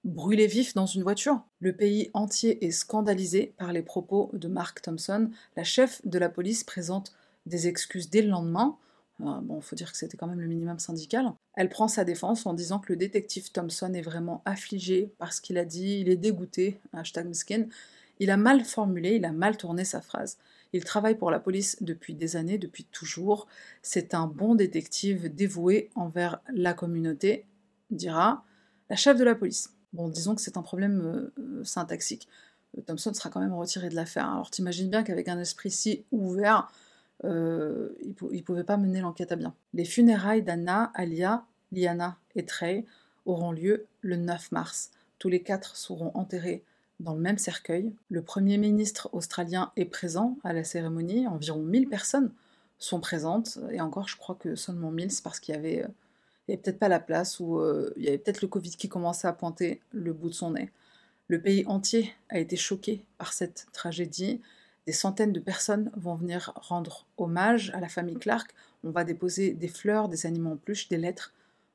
[0.05, 1.43] Brûlés vifs dans une voiture?
[1.61, 5.31] Le pays entier est scandalisé par les propos de Mark Thompson.
[5.57, 7.13] La chef de la police présente
[7.45, 8.79] des excuses dès le lendemain.
[9.21, 11.33] Euh, bon, faut dire que c'était quand même le minimum syndical.
[11.55, 15.41] Elle prend sa défense en disant que le détective Thompson est vraiment affligé par ce
[15.41, 17.67] qu'il a dit, il est dégoûté, hashtag miskin,
[18.18, 20.38] il a mal formulé, il a mal tourné sa phrase.
[20.72, 23.46] Il travaille pour la police depuis des années, depuis toujours.
[23.83, 27.46] C'est un bon détective dévoué envers la communauté,
[27.90, 28.44] dira
[28.90, 29.74] la chef de la police.
[29.92, 32.29] Bon, disons que c'est un problème euh, syntaxique.
[32.76, 34.29] Euh, Thompson sera quand même retiré de l'affaire.
[34.29, 36.70] Alors t'imagines bien qu'avec un esprit si ouvert,
[37.24, 39.55] euh, il ne pouvait pas mener l'enquête à bien.
[39.72, 42.85] Les funérailles d'Anna, Alia, Liana et Trey
[43.24, 44.90] auront lieu le 9 mars.
[45.18, 46.62] Tous les quatre seront enterrés
[47.01, 47.93] dans le même cercueil.
[48.11, 52.33] Le Premier ministre australien est présent à la cérémonie, environ 1000 personnes
[52.79, 55.89] sont présentes, et encore je crois que seulement 1000, c'est parce qu'il y avait, euh,
[56.57, 59.33] peut-être pas la place, ou euh, il y avait peut-être le Covid qui commençait à
[59.33, 60.71] pointer le bout de son nez.
[61.29, 64.41] Le pays entier a été choqué par cette tragédie.
[64.87, 68.55] Des centaines de personnes vont venir rendre hommage à la famille Clark.
[68.85, 71.33] On va déposer des fleurs, des animaux en peluche, des lettres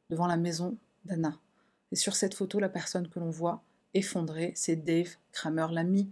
[0.09, 1.37] devant la maison d'Anna.
[1.91, 3.61] Et sur cette photo, la personne que l'on voit,
[3.93, 6.09] effondré, c'est Dave Kramer, l'ami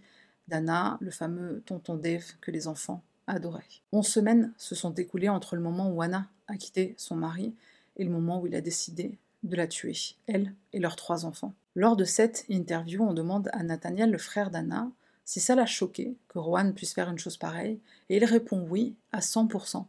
[0.48, 3.64] d'Anna, le fameux tonton Dave que les enfants adoraient.
[3.92, 7.54] Onze semaines se sont écoulées entre le moment où Anna a quitté son mari
[7.98, 9.96] et le moment où il a décidé de la tuer,
[10.28, 11.54] elle et leurs trois enfants.
[11.76, 14.90] Lors de cette interview, on demande à Nathaniel, le frère d'Anna,
[15.24, 18.96] si ça l'a choqué que Rowan puisse faire une chose pareille, et il répond oui
[19.12, 19.86] à 100%.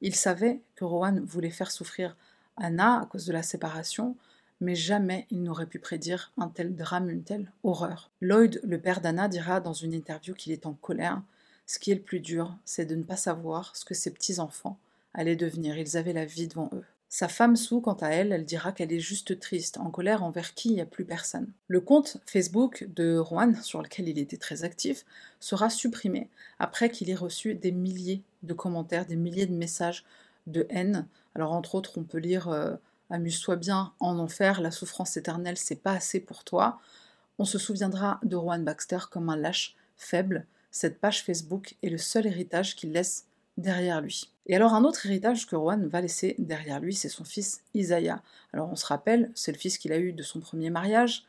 [0.00, 2.16] Il savait que Rowan voulait faire souffrir
[2.56, 4.16] Anna à cause de la séparation,
[4.60, 8.10] mais jamais il n'aurait pu prédire un tel drame, une telle horreur.
[8.20, 11.22] Lloyd, le père d'Anna, dira dans une interview qu'il est en colère.
[11.66, 14.78] Ce qui est le plus dur, c'est de ne pas savoir ce que ses petits-enfants
[15.14, 15.78] allaient devenir.
[15.78, 16.84] Ils avaient la vie devant eux.
[17.08, 20.52] Sa femme Sue, quant à elle, elle dira qu'elle est juste triste, en colère envers
[20.52, 20.70] qui?
[20.70, 21.46] Il n'y a plus personne.
[21.68, 25.04] Le compte Facebook de Juan, sur lequel il était très actif,
[25.38, 30.04] sera supprimé après qu'il ait reçu des milliers de commentaires, des milliers de messages
[30.48, 31.06] de haine.
[31.36, 32.74] Alors entre autres, on peut lire euh,
[33.14, 36.80] Amuse-toi bien en enfer, la souffrance éternelle, c'est pas assez pour toi.
[37.38, 40.46] On se souviendra de Rowan Baxter comme un lâche faible.
[40.72, 44.32] Cette page Facebook est le seul héritage qu'il laisse derrière lui.
[44.46, 48.20] Et alors un autre héritage que Rowan va laisser derrière lui, c'est son fils Isaiah.
[48.52, 51.22] Alors on se rappelle, c'est le fils qu'il a eu de son premier mariage.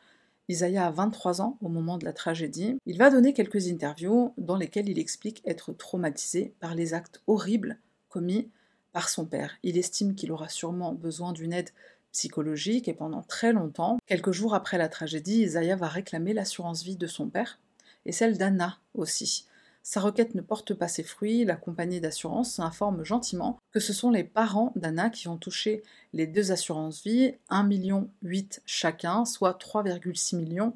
[0.48, 2.78] Isaiah a 23 ans au moment de la tragédie.
[2.86, 7.78] Il va donner quelques interviews dans lesquelles il explique être traumatisé par les actes horribles
[8.08, 8.50] commis
[8.96, 9.58] par son père.
[9.62, 11.68] Il estime qu'il aura sûrement besoin d'une aide
[12.12, 16.96] psychologique et pendant très longtemps, quelques jours après la tragédie, Isaiah va réclamer l'assurance vie
[16.96, 17.58] de son père
[18.06, 19.48] et celle d'Anna aussi.
[19.82, 24.10] Sa requête ne porte pas ses fruits, la compagnie d'assurance informe gentiment que ce sont
[24.10, 25.82] les parents d'Anna qui ont touché
[26.14, 28.08] les deux assurances vie, 1,8 million
[28.64, 30.72] chacun, soit 3,6 millions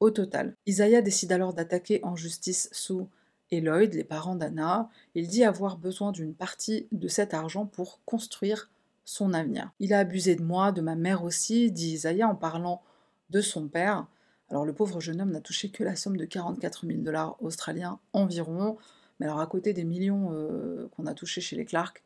[0.00, 0.56] au total.
[0.66, 3.06] Isaiah décide alors d'attaquer en justice Sue
[3.50, 4.88] et Lloyd, les parents d'Anna.
[5.14, 8.70] Il dit avoir besoin d'une partie de cet argent pour construire
[9.04, 9.70] son avenir.
[9.80, 12.82] Il a abusé de moi, de ma mère aussi, dit Isaiah en parlant
[13.30, 14.06] de son père.
[14.50, 17.98] Alors le pauvre jeune homme n'a touché que la somme de 44 000 dollars australiens
[18.12, 18.76] environ,
[19.18, 22.02] mais alors à côté des millions euh, qu'on a touchés chez les Clark,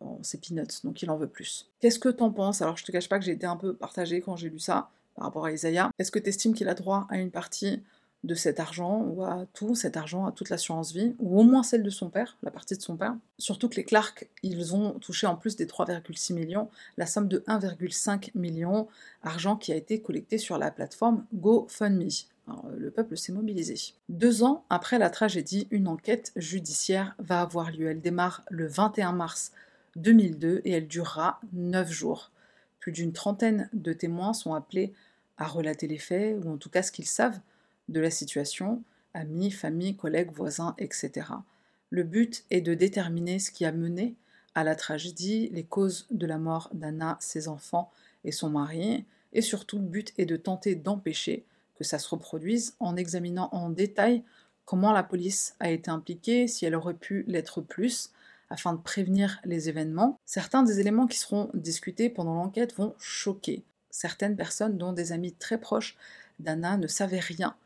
[0.00, 1.68] bon, c'est peanuts, donc il en veut plus.
[1.80, 2.62] Qu'est-ce que t'en penses?
[2.62, 4.90] Alors je te cache pas que j'ai été un peu partagée quand j'ai lu ça
[5.16, 5.90] par rapport à Isaiah.
[5.98, 7.82] Est-ce que tu estimes qu'il a droit à une partie
[8.24, 11.62] de cet argent, ou à tout cet argent, à toute l'assurance vie, ou au moins
[11.62, 13.16] celle de son père, la partie de son père.
[13.38, 17.40] Surtout que les Clark, ils ont touché en plus des 3,6 millions, la somme de
[17.48, 18.86] 1,5 million,
[19.22, 22.08] argent qui a été collecté sur la plateforme GoFundMe.
[22.76, 23.74] le peuple s'est mobilisé.
[24.08, 27.88] Deux ans après la tragédie, une enquête judiciaire va avoir lieu.
[27.88, 29.52] Elle démarre le 21 mars
[29.96, 32.30] 2002 et elle durera neuf jours.
[32.78, 34.92] Plus d'une trentaine de témoins sont appelés
[35.38, 37.40] à relater les faits, ou en tout cas ce qu'ils savent,
[37.88, 38.82] de la situation,
[39.14, 41.26] amis, famille, collègues, voisins, etc.
[41.90, 44.14] Le but est de déterminer ce qui a mené
[44.54, 47.90] à la tragédie, les causes de la mort d'Anna, ses enfants
[48.24, 52.74] et son mari, et surtout le but est de tenter d'empêcher que ça se reproduise
[52.80, 54.22] en examinant en détail
[54.64, 58.10] comment la police a été impliquée, si elle aurait pu l'être plus,
[58.50, 60.20] afin de prévenir les événements.
[60.26, 63.64] Certains des éléments qui seront discutés pendant l'enquête vont choquer.
[63.90, 65.96] Certaines personnes, dont des amis très proches
[66.38, 67.56] d'Anna, ne savaient rien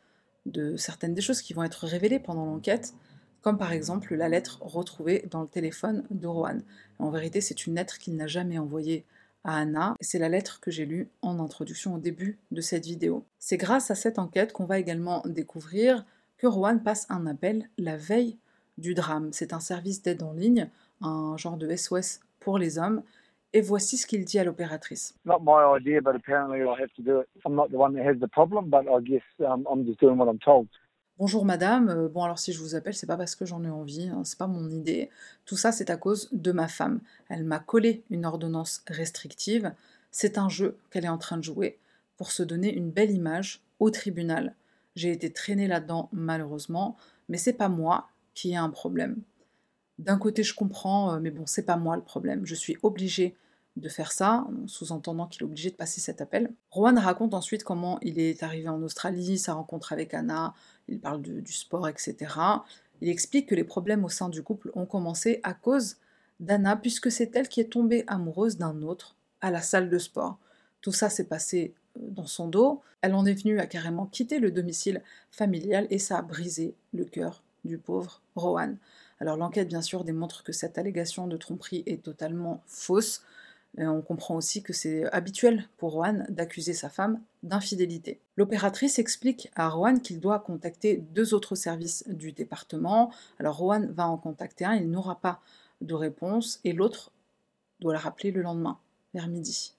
[0.47, 2.93] de certaines des choses qui vont être révélées pendant l'enquête,
[3.41, 6.59] comme par exemple la lettre retrouvée dans le téléphone de Rohan.
[6.99, 9.05] En vérité, c'est une lettre qu'il n'a jamais envoyée
[9.43, 13.23] à Anna, c'est la lettre que j'ai lue en introduction au début de cette vidéo.
[13.39, 16.05] C'est grâce à cette enquête qu'on va également découvrir
[16.37, 18.37] que Rohan passe un appel la veille
[18.77, 19.29] du drame.
[19.31, 20.69] C'est un service d'aide en ligne,
[21.01, 23.01] un genre de SOS pour les hommes,
[23.53, 25.15] et voici ce qu'il dit à l'opératrice.
[31.19, 33.69] Bonjour madame, euh, bon alors si je vous appelle, c'est pas parce que j'en ai
[33.69, 35.09] envie, hein, c'est pas mon idée.
[35.45, 36.99] Tout ça c'est à cause de ma femme.
[37.29, 39.73] Elle m'a collé une ordonnance restrictive.
[40.11, 41.79] C'est un jeu qu'elle est en train de jouer
[42.17, 44.53] pour se donner une belle image au tribunal.
[44.95, 46.97] J'ai été traînée là-dedans malheureusement,
[47.29, 49.21] mais c'est pas moi qui ai un problème.
[49.99, 52.45] D'un côté, je comprends, euh, mais bon, c'est pas moi le problème.
[52.45, 53.35] Je suis obligée
[53.75, 56.51] de faire ça, sous-entendant qu'il est obligé de passer cet appel.
[56.71, 60.55] Rowan raconte ensuite comment il est arrivé en Australie, sa rencontre avec Anna,
[60.87, 62.15] il parle du sport, etc.
[63.01, 65.97] Il explique que les problèmes au sein du couple ont commencé à cause
[66.39, 70.37] d'Anna, puisque c'est elle qui est tombée amoureuse d'un autre à la salle de sport.
[70.81, 72.81] Tout ça s'est passé euh, dans son dos.
[73.01, 77.05] Elle en est venue à carrément quitter le domicile familial et ça a brisé le
[77.05, 78.77] cœur du pauvre Rowan.
[79.19, 83.23] Alors l'enquête, bien sûr, démontre que cette allégation de tromperie est totalement fausse.
[83.77, 88.19] on comprend aussi que c'est habituel pour Rohan d'accuser sa femme d'infidélité.
[88.35, 93.11] L'opératrice explique à Rohan qu'il doit contacter deux autres services du département.
[93.39, 95.41] Alors Rohan va en contacter un, il n'aura pas
[95.81, 97.11] de réponse, et l'autre
[97.79, 98.79] doit la rappeler le lendemain,
[99.13, 99.73] vers midi.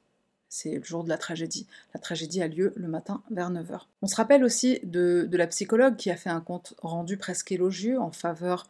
[0.48, 1.66] C'est le jour de la tragédie.
[1.92, 3.82] La tragédie a lieu le matin vers 9h.
[4.00, 7.52] On se rappelle aussi de, de la psychologue qui a fait un compte rendu presque
[7.52, 8.66] élogieux en faveur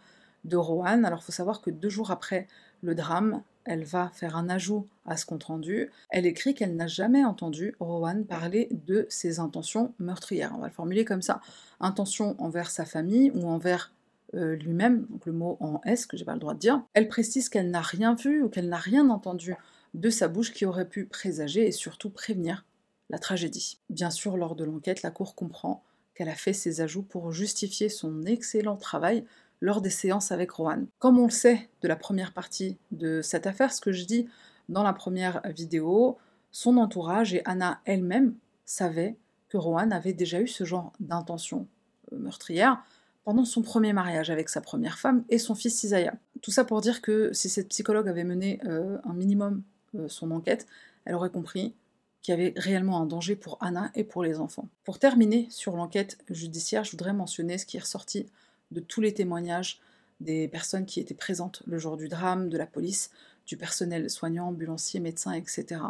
[0.48, 1.04] de Rohan.
[1.04, 2.46] Alors il faut savoir que deux jours après
[2.82, 5.90] le drame, elle va faire un ajout à ce compte-rendu.
[6.10, 10.52] Elle écrit qu'elle n'a jamais entendu Rohan parler de ses intentions meurtrières.
[10.54, 11.40] On va le formuler comme ça.
[11.80, 13.92] Intention envers sa famille ou envers
[14.34, 16.82] euh, lui-même, donc le mot en S que j'ai pas le droit de dire.
[16.94, 19.54] Elle précise qu'elle n'a rien vu ou qu'elle n'a rien entendu
[19.94, 22.64] de sa bouche qui aurait pu présager et surtout prévenir
[23.10, 23.78] la tragédie.
[23.88, 25.82] Bien sûr, lors de l'enquête, la Cour comprend
[26.14, 29.24] qu'elle a fait ces ajouts pour justifier son excellent travail
[29.60, 30.84] lors des séances avec Rohan.
[30.98, 34.28] Comme on le sait de la première partie de cette affaire, ce que je dis
[34.68, 36.18] dans la première vidéo,
[36.50, 39.16] son entourage et Anna elle-même savaient
[39.48, 41.66] que Rohan avait déjà eu ce genre d'intention
[42.12, 42.82] euh, meurtrière
[43.24, 46.14] pendant son premier mariage avec sa première femme et son fils Isaiah.
[46.42, 49.62] Tout ça pour dire que si cette psychologue avait mené euh, un minimum
[49.94, 50.66] euh, son enquête,
[51.04, 51.74] elle aurait compris
[52.22, 54.68] qu'il y avait réellement un danger pour Anna et pour les enfants.
[54.84, 58.26] Pour terminer sur l'enquête judiciaire, je voudrais mentionner ce qui est ressorti
[58.70, 59.80] de tous les témoignages
[60.20, 63.10] des personnes qui étaient présentes le jour du drame, de la police,
[63.46, 65.80] du personnel soignant, ambulancier, médecin, etc.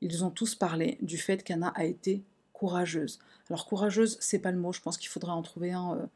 [0.00, 2.22] Ils ont tous parlé du fait qu'Anna a été
[2.52, 3.18] courageuse.
[3.48, 6.06] Alors courageuse, c'est pas le mot, je pense qu'il faudrait en trouver un euh,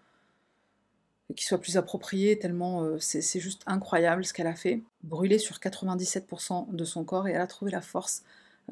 [1.35, 4.83] qui soit plus approprié, tellement euh, c'est juste incroyable ce qu'elle a fait.
[5.03, 8.23] Brûlée sur 97% de son corps et elle a trouvé la force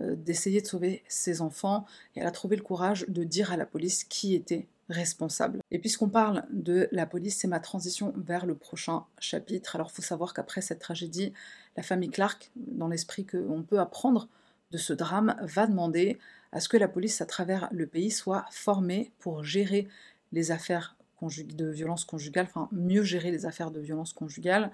[0.00, 1.84] euh, d'essayer de sauver ses enfants
[2.14, 5.60] et elle a trouvé le courage de dire à la police qui était responsable.
[5.70, 9.76] Et puisqu'on parle de la police, c'est ma transition vers le prochain chapitre.
[9.76, 11.32] Alors il faut savoir qu'après cette tragédie,
[11.76, 14.28] la famille Clark, dans l'esprit qu'on peut apprendre
[14.70, 16.18] de ce drame, va demander
[16.52, 19.88] à ce que la police à travers le pays soit formée pour gérer
[20.32, 24.70] les affaires de violence conjugale, enfin mieux gérer les affaires de violence conjugale.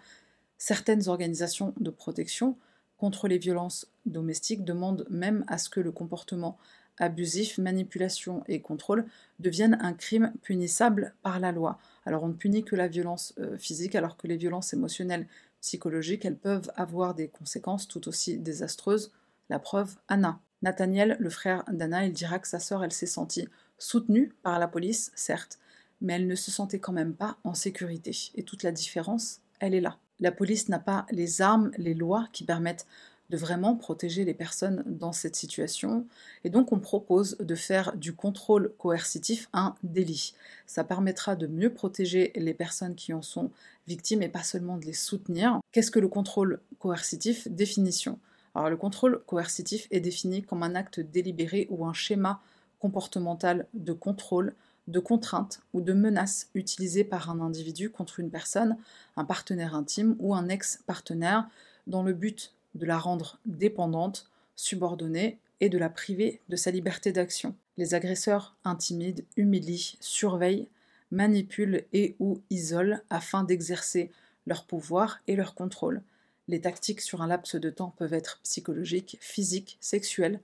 [0.58, 2.56] Certaines organisations de protection
[2.98, 6.58] contre les violences domestiques demandent même à ce que le comportement
[7.00, 9.06] abusif, manipulation et contrôle
[9.38, 11.78] deviennent un crime punissable par la loi.
[12.04, 15.26] Alors on ne punit que la violence euh, physique, alors que les violences émotionnelles,
[15.60, 19.12] psychologiques, elles peuvent avoir des conséquences tout aussi désastreuses.
[19.48, 20.40] La preuve, Anna.
[20.62, 23.48] Nathaniel, le frère d'Anna, il dira que sa sœur, elle s'est sentie
[23.78, 25.58] soutenue par la police, certes,
[26.00, 28.12] mais elle ne se sentait quand même pas en sécurité.
[28.34, 29.98] Et toute la différence, elle est là.
[30.20, 32.86] La police n'a pas les armes, les lois qui permettent
[33.30, 36.04] de vraiment protéger les personnes dans cette situation.
[36.44, 40.34] Et donc on propose de faire du contrôle coercitif un délit.
[40.66, 43.50] Ça permettra de mieux protéger les personnes qui en sont
[43.86, 45.60] victimes et pas seulement de les soutenir.
[45.72, 47.46] Qu'est-ce que le contrôle coercitif?
[47.48, 48.18] Définition.
[48.56, 52.42] Alors le contrôle coercitif est défini comme un acte délibéré ou un schéma
[52.80, 54.54] comportemental de contrôle,
[54.88, 58.76] de contrainte ou de menace utilisé par un individu contre une personne,
[59.16, 61.48] un partenaire intime ou un ex-partenaire
[61.86, 67.12] dans le but de la rendre dépendante, subordonnée et de la priver de sa liberté
[67.12, 67.54] d'action.
[67.76, 70.68] Les agresseurs intimident, humilient, surveillent,
[71.10, 74.10] manipulent et ou isolent afin d'exercer
[74.46, 76.02] leur pouvoir et leur contrôle.
[76.48, 80.40] Les tactiques sur un laps de temps peuvent être psychologiques, physiques, sexuelles,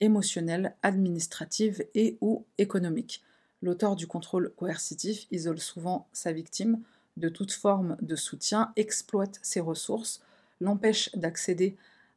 [0.00, 3.22] émotionnelles, administratives et ou économiques.
[3.62, 6.80] L'auteur du contrôle coercitif isole souvent sa victime
[7.16, 10.20] de toute forme de soutien, exploite ses ressources,
[10.60, 11.76] l'empêche d'accéder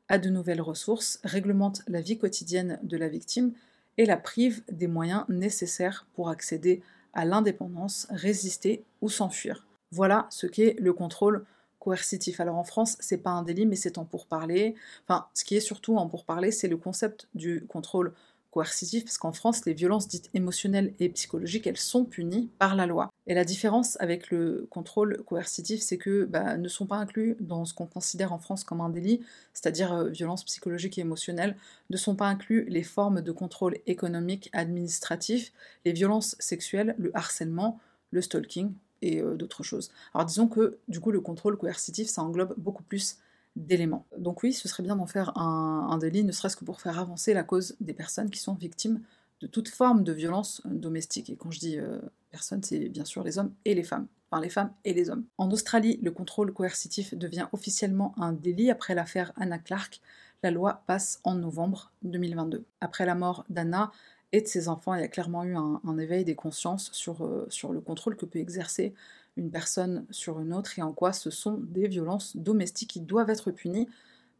[0.09, 3.51] à de nouvelles ressources, réglemente la vie quotidienne de la victime
[3.97, 6.81] et la prive des moyens nécessaires pour accéder
[7.13, 9.65] à l'indépendance, résister ou s'enfuir.
[9.91, 11.45] Voilà ce qu'est le contrôle
[11.79, 12.39] coercitif.
[12.39, 14.75] Alors en France, c'est pas un délit, mais c'est en pourparler.
[15.03, 19.31] Enfin, ce qui est surtout en pourparler, c'est le concept du contrôle coercitif, parce qu'en
[19.31, 23.09] France, les violences dites émotionnelles et psychologiques, elles sont punies par la loi.
[23.27, 27.65] Et la différence avec le contrôle coercitif, c'est que bah, ne sont pas inclus dans
[27.65, 29.21] ce qu'on considère en France comme un délit,
[29.53, 31.57] c'est-à-dire euh, violences psychologiques et émotionnelles,
[31.89, 35.51] ne sont pas inclus les formes de contrôle économique, administratif,
[35.85, 37.79] les violences sexuelles, le harcèlement,
[38.11, 39.91] le stalking et euh, d'autres choses.
[40.13, 43.17] Alors disons que du coup le contrôle coercitif, ça englobe beaucoup plus
[43.57, 44.05] d'éléments.
[44.17, 47.33] Donc oui, ce serait bien d'en faire un, délit, ne serait-ce que pour faire avancer
[47.33, 49.01] la cause des personnes qui sont victimes
[49.41, 51.29] de toute forme de violence euh, domestique.
[51.29, 51.99] Et quand je dis euh,
[52.31, 54.07] personnes, c'est bien sûr les hommes et les femmes.
[54.31, 55.25] Enfin, les femmes et les hommes.
[55.37, 60.01] En Australie, le contrôle coercitif devient officiellement un délit après l'affaire Anna Clark.
[60.43, 62.63] La loi passe en novembre 2022.
[62.81, 63.91] Après la mort d'Anna
[64.33, 67.71] et de ses enfants, il y a clairement eu un, éveil des consciences euh, sur
[67.71, 68.93] le contrôle que peut exercer
[69.37, 73.29] une personne sur une autre et en quoi ce sont des violences domestiques qui doivent
[73.29, 73.87] être punies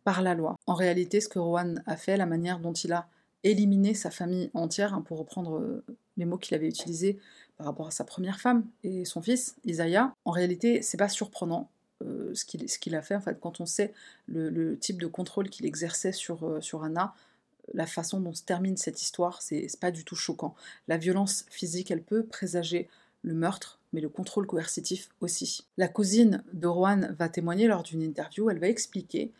[0.03, 0.55] par la loi.
[0.67, 3.07] En réalité, ce que Rowan a fait, la manière dont il a
[3.43, 5.83] éliminé sa famille entière, hein, pour reprendre euh,
[6.17, 7.19] les mots qu'il avait utilisés
[7.57, 11.69] par rapport à sa première femme et son fils, Isaiah, en réalité, c'est pas surprenant.
[12.03, 13.91] Euh, ce qu'il a fait, en fait, quand on sait
[14.27, 17.15] le, type de contrôle qu'il exerçait sur, euh, sur Anna,
[17.73, 20.55] la façon dont se termine cette histoire, c'est pas du tout choquant.
[20.87, 22.87] La violence physique, elle peut présager
[23.23, 25.65] le meurtre, mais le contrôle coercitif aussi.
[25.77, 29.31] La cousine de Rowan va témoigner lors d'une interview, elle va expliquer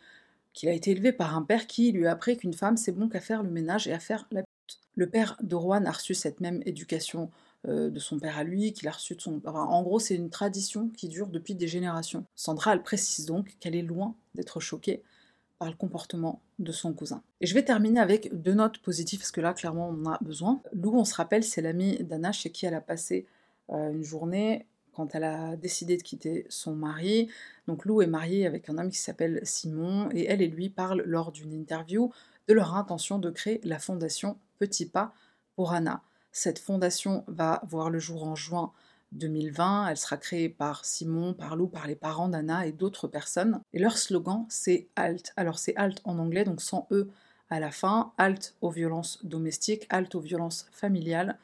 [0.52, 3.08] qu'il a été élevé par un père qui lui a appris qu'une femme c'est bon
[3.08, 4.80] qu'à faire le ménage et à faire la pute.
[4.96, 7.30] Le père de Rowan a reçu cette même éducation
[7.66, 9.40] euh, de son père à lui, qu'il a reçu de son...
[9.44, 12.24] en gros, c'est une tradition qui dure depuis des générations.
[12.36, 15.02] Sandra, elle précise donc qu'elle est loin d'être choquée
[15.58, 17.20] par le comportement de son cousin.
[17.40, 20.18] Et je vais terminer avec deux notes positives, parce que là, clairement, on en a
[20.20, 20.62] besoin.
[20.72, 23.26] Lou, on se rappelle, c'est l'amie d'Anna chez qui elle a passé
[23.70, 24.66] une journée
[24.98, 27.30] quand elle a décidé de quitter son mari.
[27.68, 31.02] Donc Lou est mariée avec un homme qui s'appelle Simon et elle et lui parlent
[31.06, 32.12] lors d'une interview
[32.48, 35.14] de leur intention de créer la fondation Petit Pas
[35.54, 36.02] pour Anna.
[36.32, 38.72] Cette fondation va voir le jour en juin
[39.12, 39.88] 2020.
[39.88, 43.60] Elle sera créée par Simon, par Lou, par les parents d'Anna et d'autres personnes.
[43.72, 45.32] Et leur slogan, c'est HALT.
[45.36, 47.08] Alors c'est HALT en anglais, donc sans E
[47.50, 48.12] à la fin.
[48.18, 51.38] HALT aux violences domestiques, HALT aux violences familiales,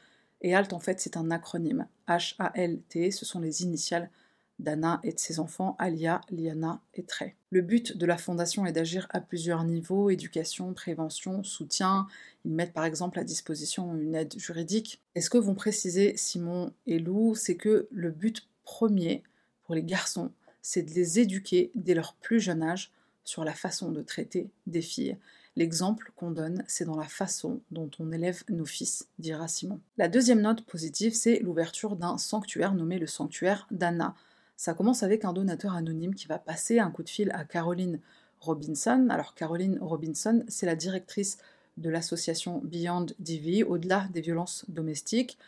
[0.45, 1.87] et HALT, en fait, c'est un acronyme.
[2.07, 4.11] H-A-L-T, ce sont les initiales
[4.59, 7.35] d'Anna et de ses enfants, Alia, Liana et Trey.
[7.49, 12.07] Le but de la fondation est d'agir à plusieurs niveaux, éducation, prévention, soutien.
[12.45, 15.01] Ils mettent par exemple à disposition une aide juridique.
[15.15, 19.23] Et ce que vont préciser Simon et Lou, c'est que le but premier
[19.65, 20.31] pour les garçons,
[20.61, 22.93] c'est de les éduquer dès leur plus jeune âge
[23.25, 25.17] sur la façon de traiter des filles.
[25.57, 29.81] L'exemple qu'on donne, c'est dans la façon dont on élève nos fils, dira Simon.
[29.97, 34.17] La deuxième note positive, c'est l'ouverture d'un sanctuaire nommé le sanctuaire d'Anna.
[34.57, 38.01] Ça commence avec un donateur anonyme qui va passer un coup de fil à Caroline
[38.41, 39.07] Robinson.
[39.11, 41.39] Alors Caroline Robinson, c'est la directrice
[41.77, 45.39] de l'association Beyond DV, au-delà des violences domestiques.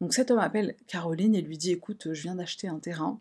[0.00, 3.18] Donc cet homme appelle Caroline et lui dit écoute, je viens d'acheter un terrain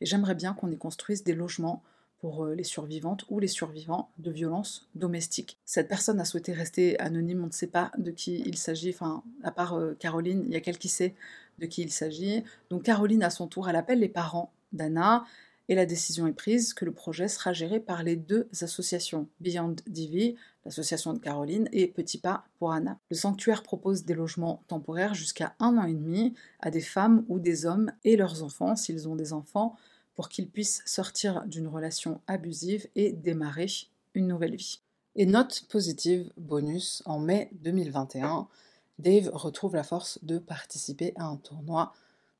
[0.00, 1.82] et j'aimerais bien qu'on y construise des logements
[2.24, 5.58] pour euh, les survivantes ou les survivants de violences domestiques.
[5.66, 9.22] Cette personne a souhaité rester anonyme, on ne sait pas de qui il s'agit, enfin,
[9.42, 11.14] à part euh, Caroline, il y a quelqu'un qui sait
[11.58, 12.42] de qui il s'agit.
[12.70, 15.26] Donc Caroline, à son tour, elle appelle les parents d'Anna,
[15.68, 19.76] et la décision est prise que le projet sera géré par les deux associations, Beyond
[19.86, 22.98] Divi, l'association de Caroline, et Petit Pas pour Anna.
[23.10, 27.38] Le sanctuaire propose des logements temporaires jusqu'à un an et demi à des femmes ou
[27.38, 29.76] des hommes et leurs enfants, s'ils ont des enfants,
[30.14, 33.66] pour qu'ils puissent sortir d'une relation abusive et démarrer
[34.14, 34.80] une nouvelle vie.
[35.16, 38.48] Et note positive, bonus, en mai 2021,
[38.98, 41.92] Dave retrouve la force de participer à un tournoi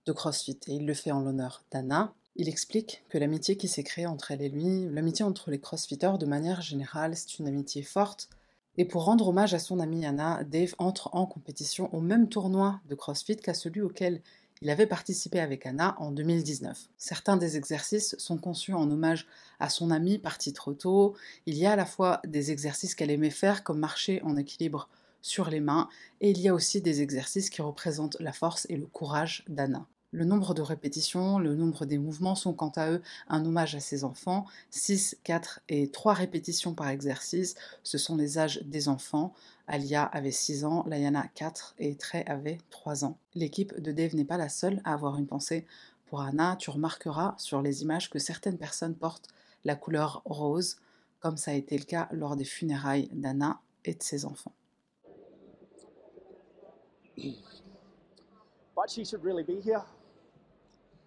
[0.06, 2.14] de CrossFit et il le fait en l'honneur d'Anna.
[2.36, 6.18] Il explique que l'amitié qui s'est créée entre elle et lui, l'amitié entre les CrossFitters
[6.18, 8.28] de manière générale, c'est une amitié forte.
[8.76, 12.80] Et pour rendre hommage à son amie Anna, Dave entre en compétition au même tournoi
[12.88, 14.20] de CrossFit qu'à celui auquel
[14.62, 16.88] il avait participé avec Anna en 2019.
[16.96, 19.26] Certains des exercices sont conçus en hommage
[19.60, 21.14] à son amie partie trop tôt.
[21.46, 24.88] Il y a à la fois des exercices qu'elle aimait faire comme marcher en équilibre
[25.22, 25.88] sur les mains
[26.20, 29.86] et il y a aussi des exercices qui représentent la force et le courage d'Anna.
[30.14, 33.80] Le nombre de répétitions, le nombre des mouvements sont quant à eux un hommage à
[33.80, 34.46] ses enfants.
[34.70, 39.34] 6, 4 et 3 répétitions par exercice, ce sont les âges des enfants.
[39.66, 43.18] Alia avait 6 ans, Layana 4 et Trey avait 3 ans.
[43.34, 45.66] L'équipe de Dave n'est pas la seule à avoir une pensée
[46.06, 46.54] pour Anna.
[46.60, 49.30] Tu remarqueras sur les images que certaines personnes portent
[49.64, 50.76] la couleur rose,
[51.18, 54.52] comme ça a été le cas lors des funérailles d'Anna et de ses enfants.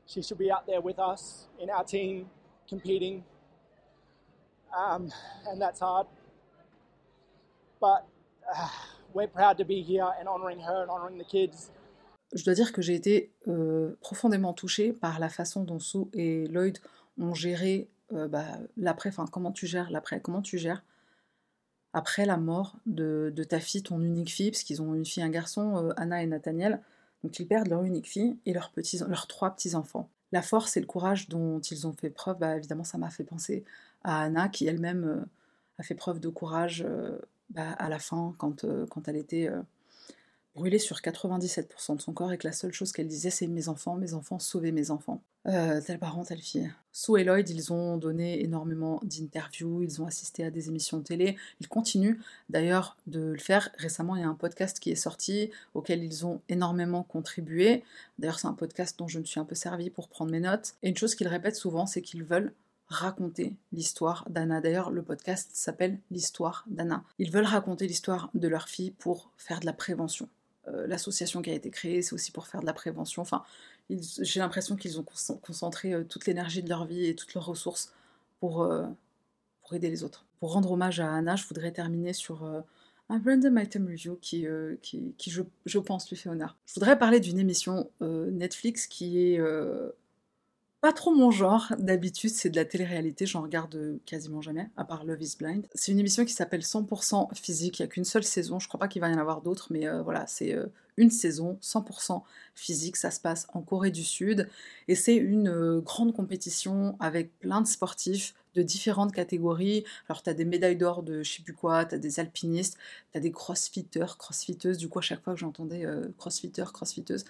[0.08, 2.28] She should be out there with us in our team
[2.68, 3.24] competing.
[4.76, 5.12] Um,
[5.48, 6.08] and that's hard.
[7.80, 8.06] But
[12.34, 16.48] je dois dire que j'ai été euh, profondément touchée par la façon dont Sue et
[16.48, 16.78] Lloyd
[17.18, 18.46] ont géré euh, bah,
[18.78, 20.84] l'après, enfin comment tu gères l'après, comment tu gères
[21.94, 25.26] après la mort de, ta fille, ton unique fille, parce qu'ils ont une fille et
[25.26, 26.82] un garçon, euh, Anna et Nathaniel,
[27.24, 28.72] donc ils perdent leur unique fille et leurs,
[29.28, 30.10] trois petits-enfants.
[30.32, 33.24] La force et le courage dont ils ont fait preuve, bah, évidemment ça m'a fait
[33.24, 33.64] penser
[34.04, 35.26] à Anna qui elle-même
[35.80, 36.86] a fait preuve de courage
[37.50, 39.62] bah, à la fin, quand, euh, quand elle était euh,
[40.56, 43.70] brûlée sur 97% de son corps et que la seule chose qu'elle disait c'est mes
[43.70, 45.22] enfants, mes enfants, sauvez mes enfants.
[45.48, 46.70] Euh, tel parent, telle fille.
[46.92, 51.04] Sue et Lloyd, ils ont donné énormément d'interviews, ils ont assisté à des émissions de
[51.04, 52.20] télé, ils continuent
[52.50, 53.70] d'ailleurs de le faire.
[53.78, 57.84] Récemment, il y a un podcast qui est sorti auquel ils ont énormément contribué.
[58.20, 60.76] D'ailleurs, c'est un podcast dont je me suis un peu servi pour prendre mes notes.
[60.84, 62.52] Et une chose qu'ils répètent souvent, c'est qu'ils veulent
[62.90, 64.60] raconter l'histoire d'Anna.
[64.60, 67.04] D'ailleurs, le podcast s'appelle L'histoire d'Anna.
[67.20, 70.28] Ils veulent raconter l'histoire de leur fille pour faire de la prévention.
[70.68, 73.22] Euh, l'association qui a été créée, c'est aussi pour faire de la prévention.
[73.22, 73.44] Enfin,
[73.90, 75.06] j'ai l'impression qu'ils ont
[75.42, 77.94] concentré euh, toute l'énergie de leur vie et toutes leurs ressources
[78.40, 78.86] pour, euh,
[79.62, 80.26] pour aider les autres.
[80.40, 82.44] Pour rendre hommage à Anna, je voudrais terminer sur
[83.10, 84.46] un random item review qui,
[84.84, 86.56] qui, je, pense, lui fait honneur.
[86.68, 89.42] Je voudrais parler d'une émission Netflix qui est
[90.82, 91.74] pas trop mon genre.
[91.80, 95.68] D'habitude, c'est de la télé-réalité, j'en regarde quasiment jamais, à part Love is Blind.
[95.74, 98.80] C'est une émission qui s'appelle 100% physique, il n'y a qu'une seule saison, je crois
[98.80, 100.68] pas qu'il va y en avoir d'autres, mais euh, voilà, c'est euh,
[100.98, 102.22] une saison 100%
[102.54, 104.50] physique, ça se passe en Corée du Sud,
[104.88, 109.84] et c'est une euh, grande compétition avec plein de sportifs de différentes catégories.
[110.10, 112.78] Alors, tu as des médailles d'or de je sais plus quoi, tu as des alpinistes,
[113.12, 114.78] tu as des crossfitters, crossfiteuses.
[114.78, 115.86] Du coup, à chaque fois que j'entendais
[116.18, 117.24] crossfitter, crossfiteuse,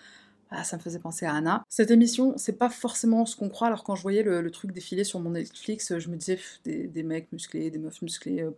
[0.50, 1.64] ah, ça me faisait penser à Anna.
[1.70, 3.68] Cette émission, c'est pas forcément ce qu'on croit.
[3.68, 7.32] Alors quand je voyais le, truc défiler sur mon Netflix, je me disais des, mecs
[7.32, 8.42] musclés, des meufs musclées.
[8.42, 8.52] Euh,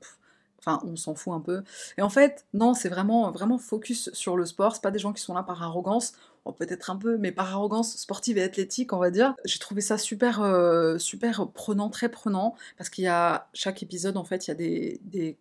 [0.59, 1.63] enfin, on s'en fout un peu.
[1.97, 4.75] Et en fait, non, c'est vraiment, vraiment focus sur le sport.
[4.75, 6.13] C'est pas des gens qui sont là par arrogance.
[6.57, 9.35] peut-être un peu, mais par arrogance sportive et athlétique, on va dire.
[9.45, 14.17] J'ai trouvé ça super, euh, super prenant, très prenant, parce qu'il y a chaque épisode,
[14.17, 15.37] en fait, il y a des, des,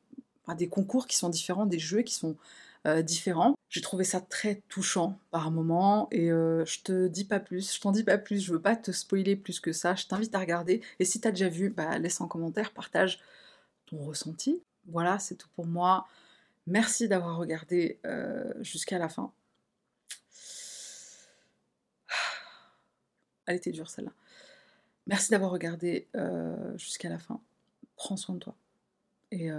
[0.56, 2.36] des concours qui sont différents, des jeux qui sont
[2.88, 3.54] euh, différents.
[3.68, 7.80] J'ai trouvé ça très touchant par moment et euh, je te dis pas plus, je
[7.80, 10.38] t'en dis pas plus, je veux pas te spoiler plus que ça, je t'invite à
[10.38, 13.20] regarder et si t'as déjà vu, bah, laisse en commentaire, partage
[13.86, 14.62] ton ressenti.
[14.86, 16.06] Voilà, c'est tout pour moi.
[16.66, 19.32] Merci d'avoir regardé euh, jusqu'à la fin.
[23.46, 24.12] Elle était dure celle-là.
[25.06, 26.06] Merci d'avoir regardé
[26.76, 27.40] jusqu'à la fin.
[27.96, 28.54] Prends soin de toi.
[29.30, 29.50] Et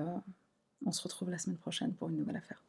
[0.86, 2.62] on se retrouve la semaine prochaine pour une nouvelle affaire.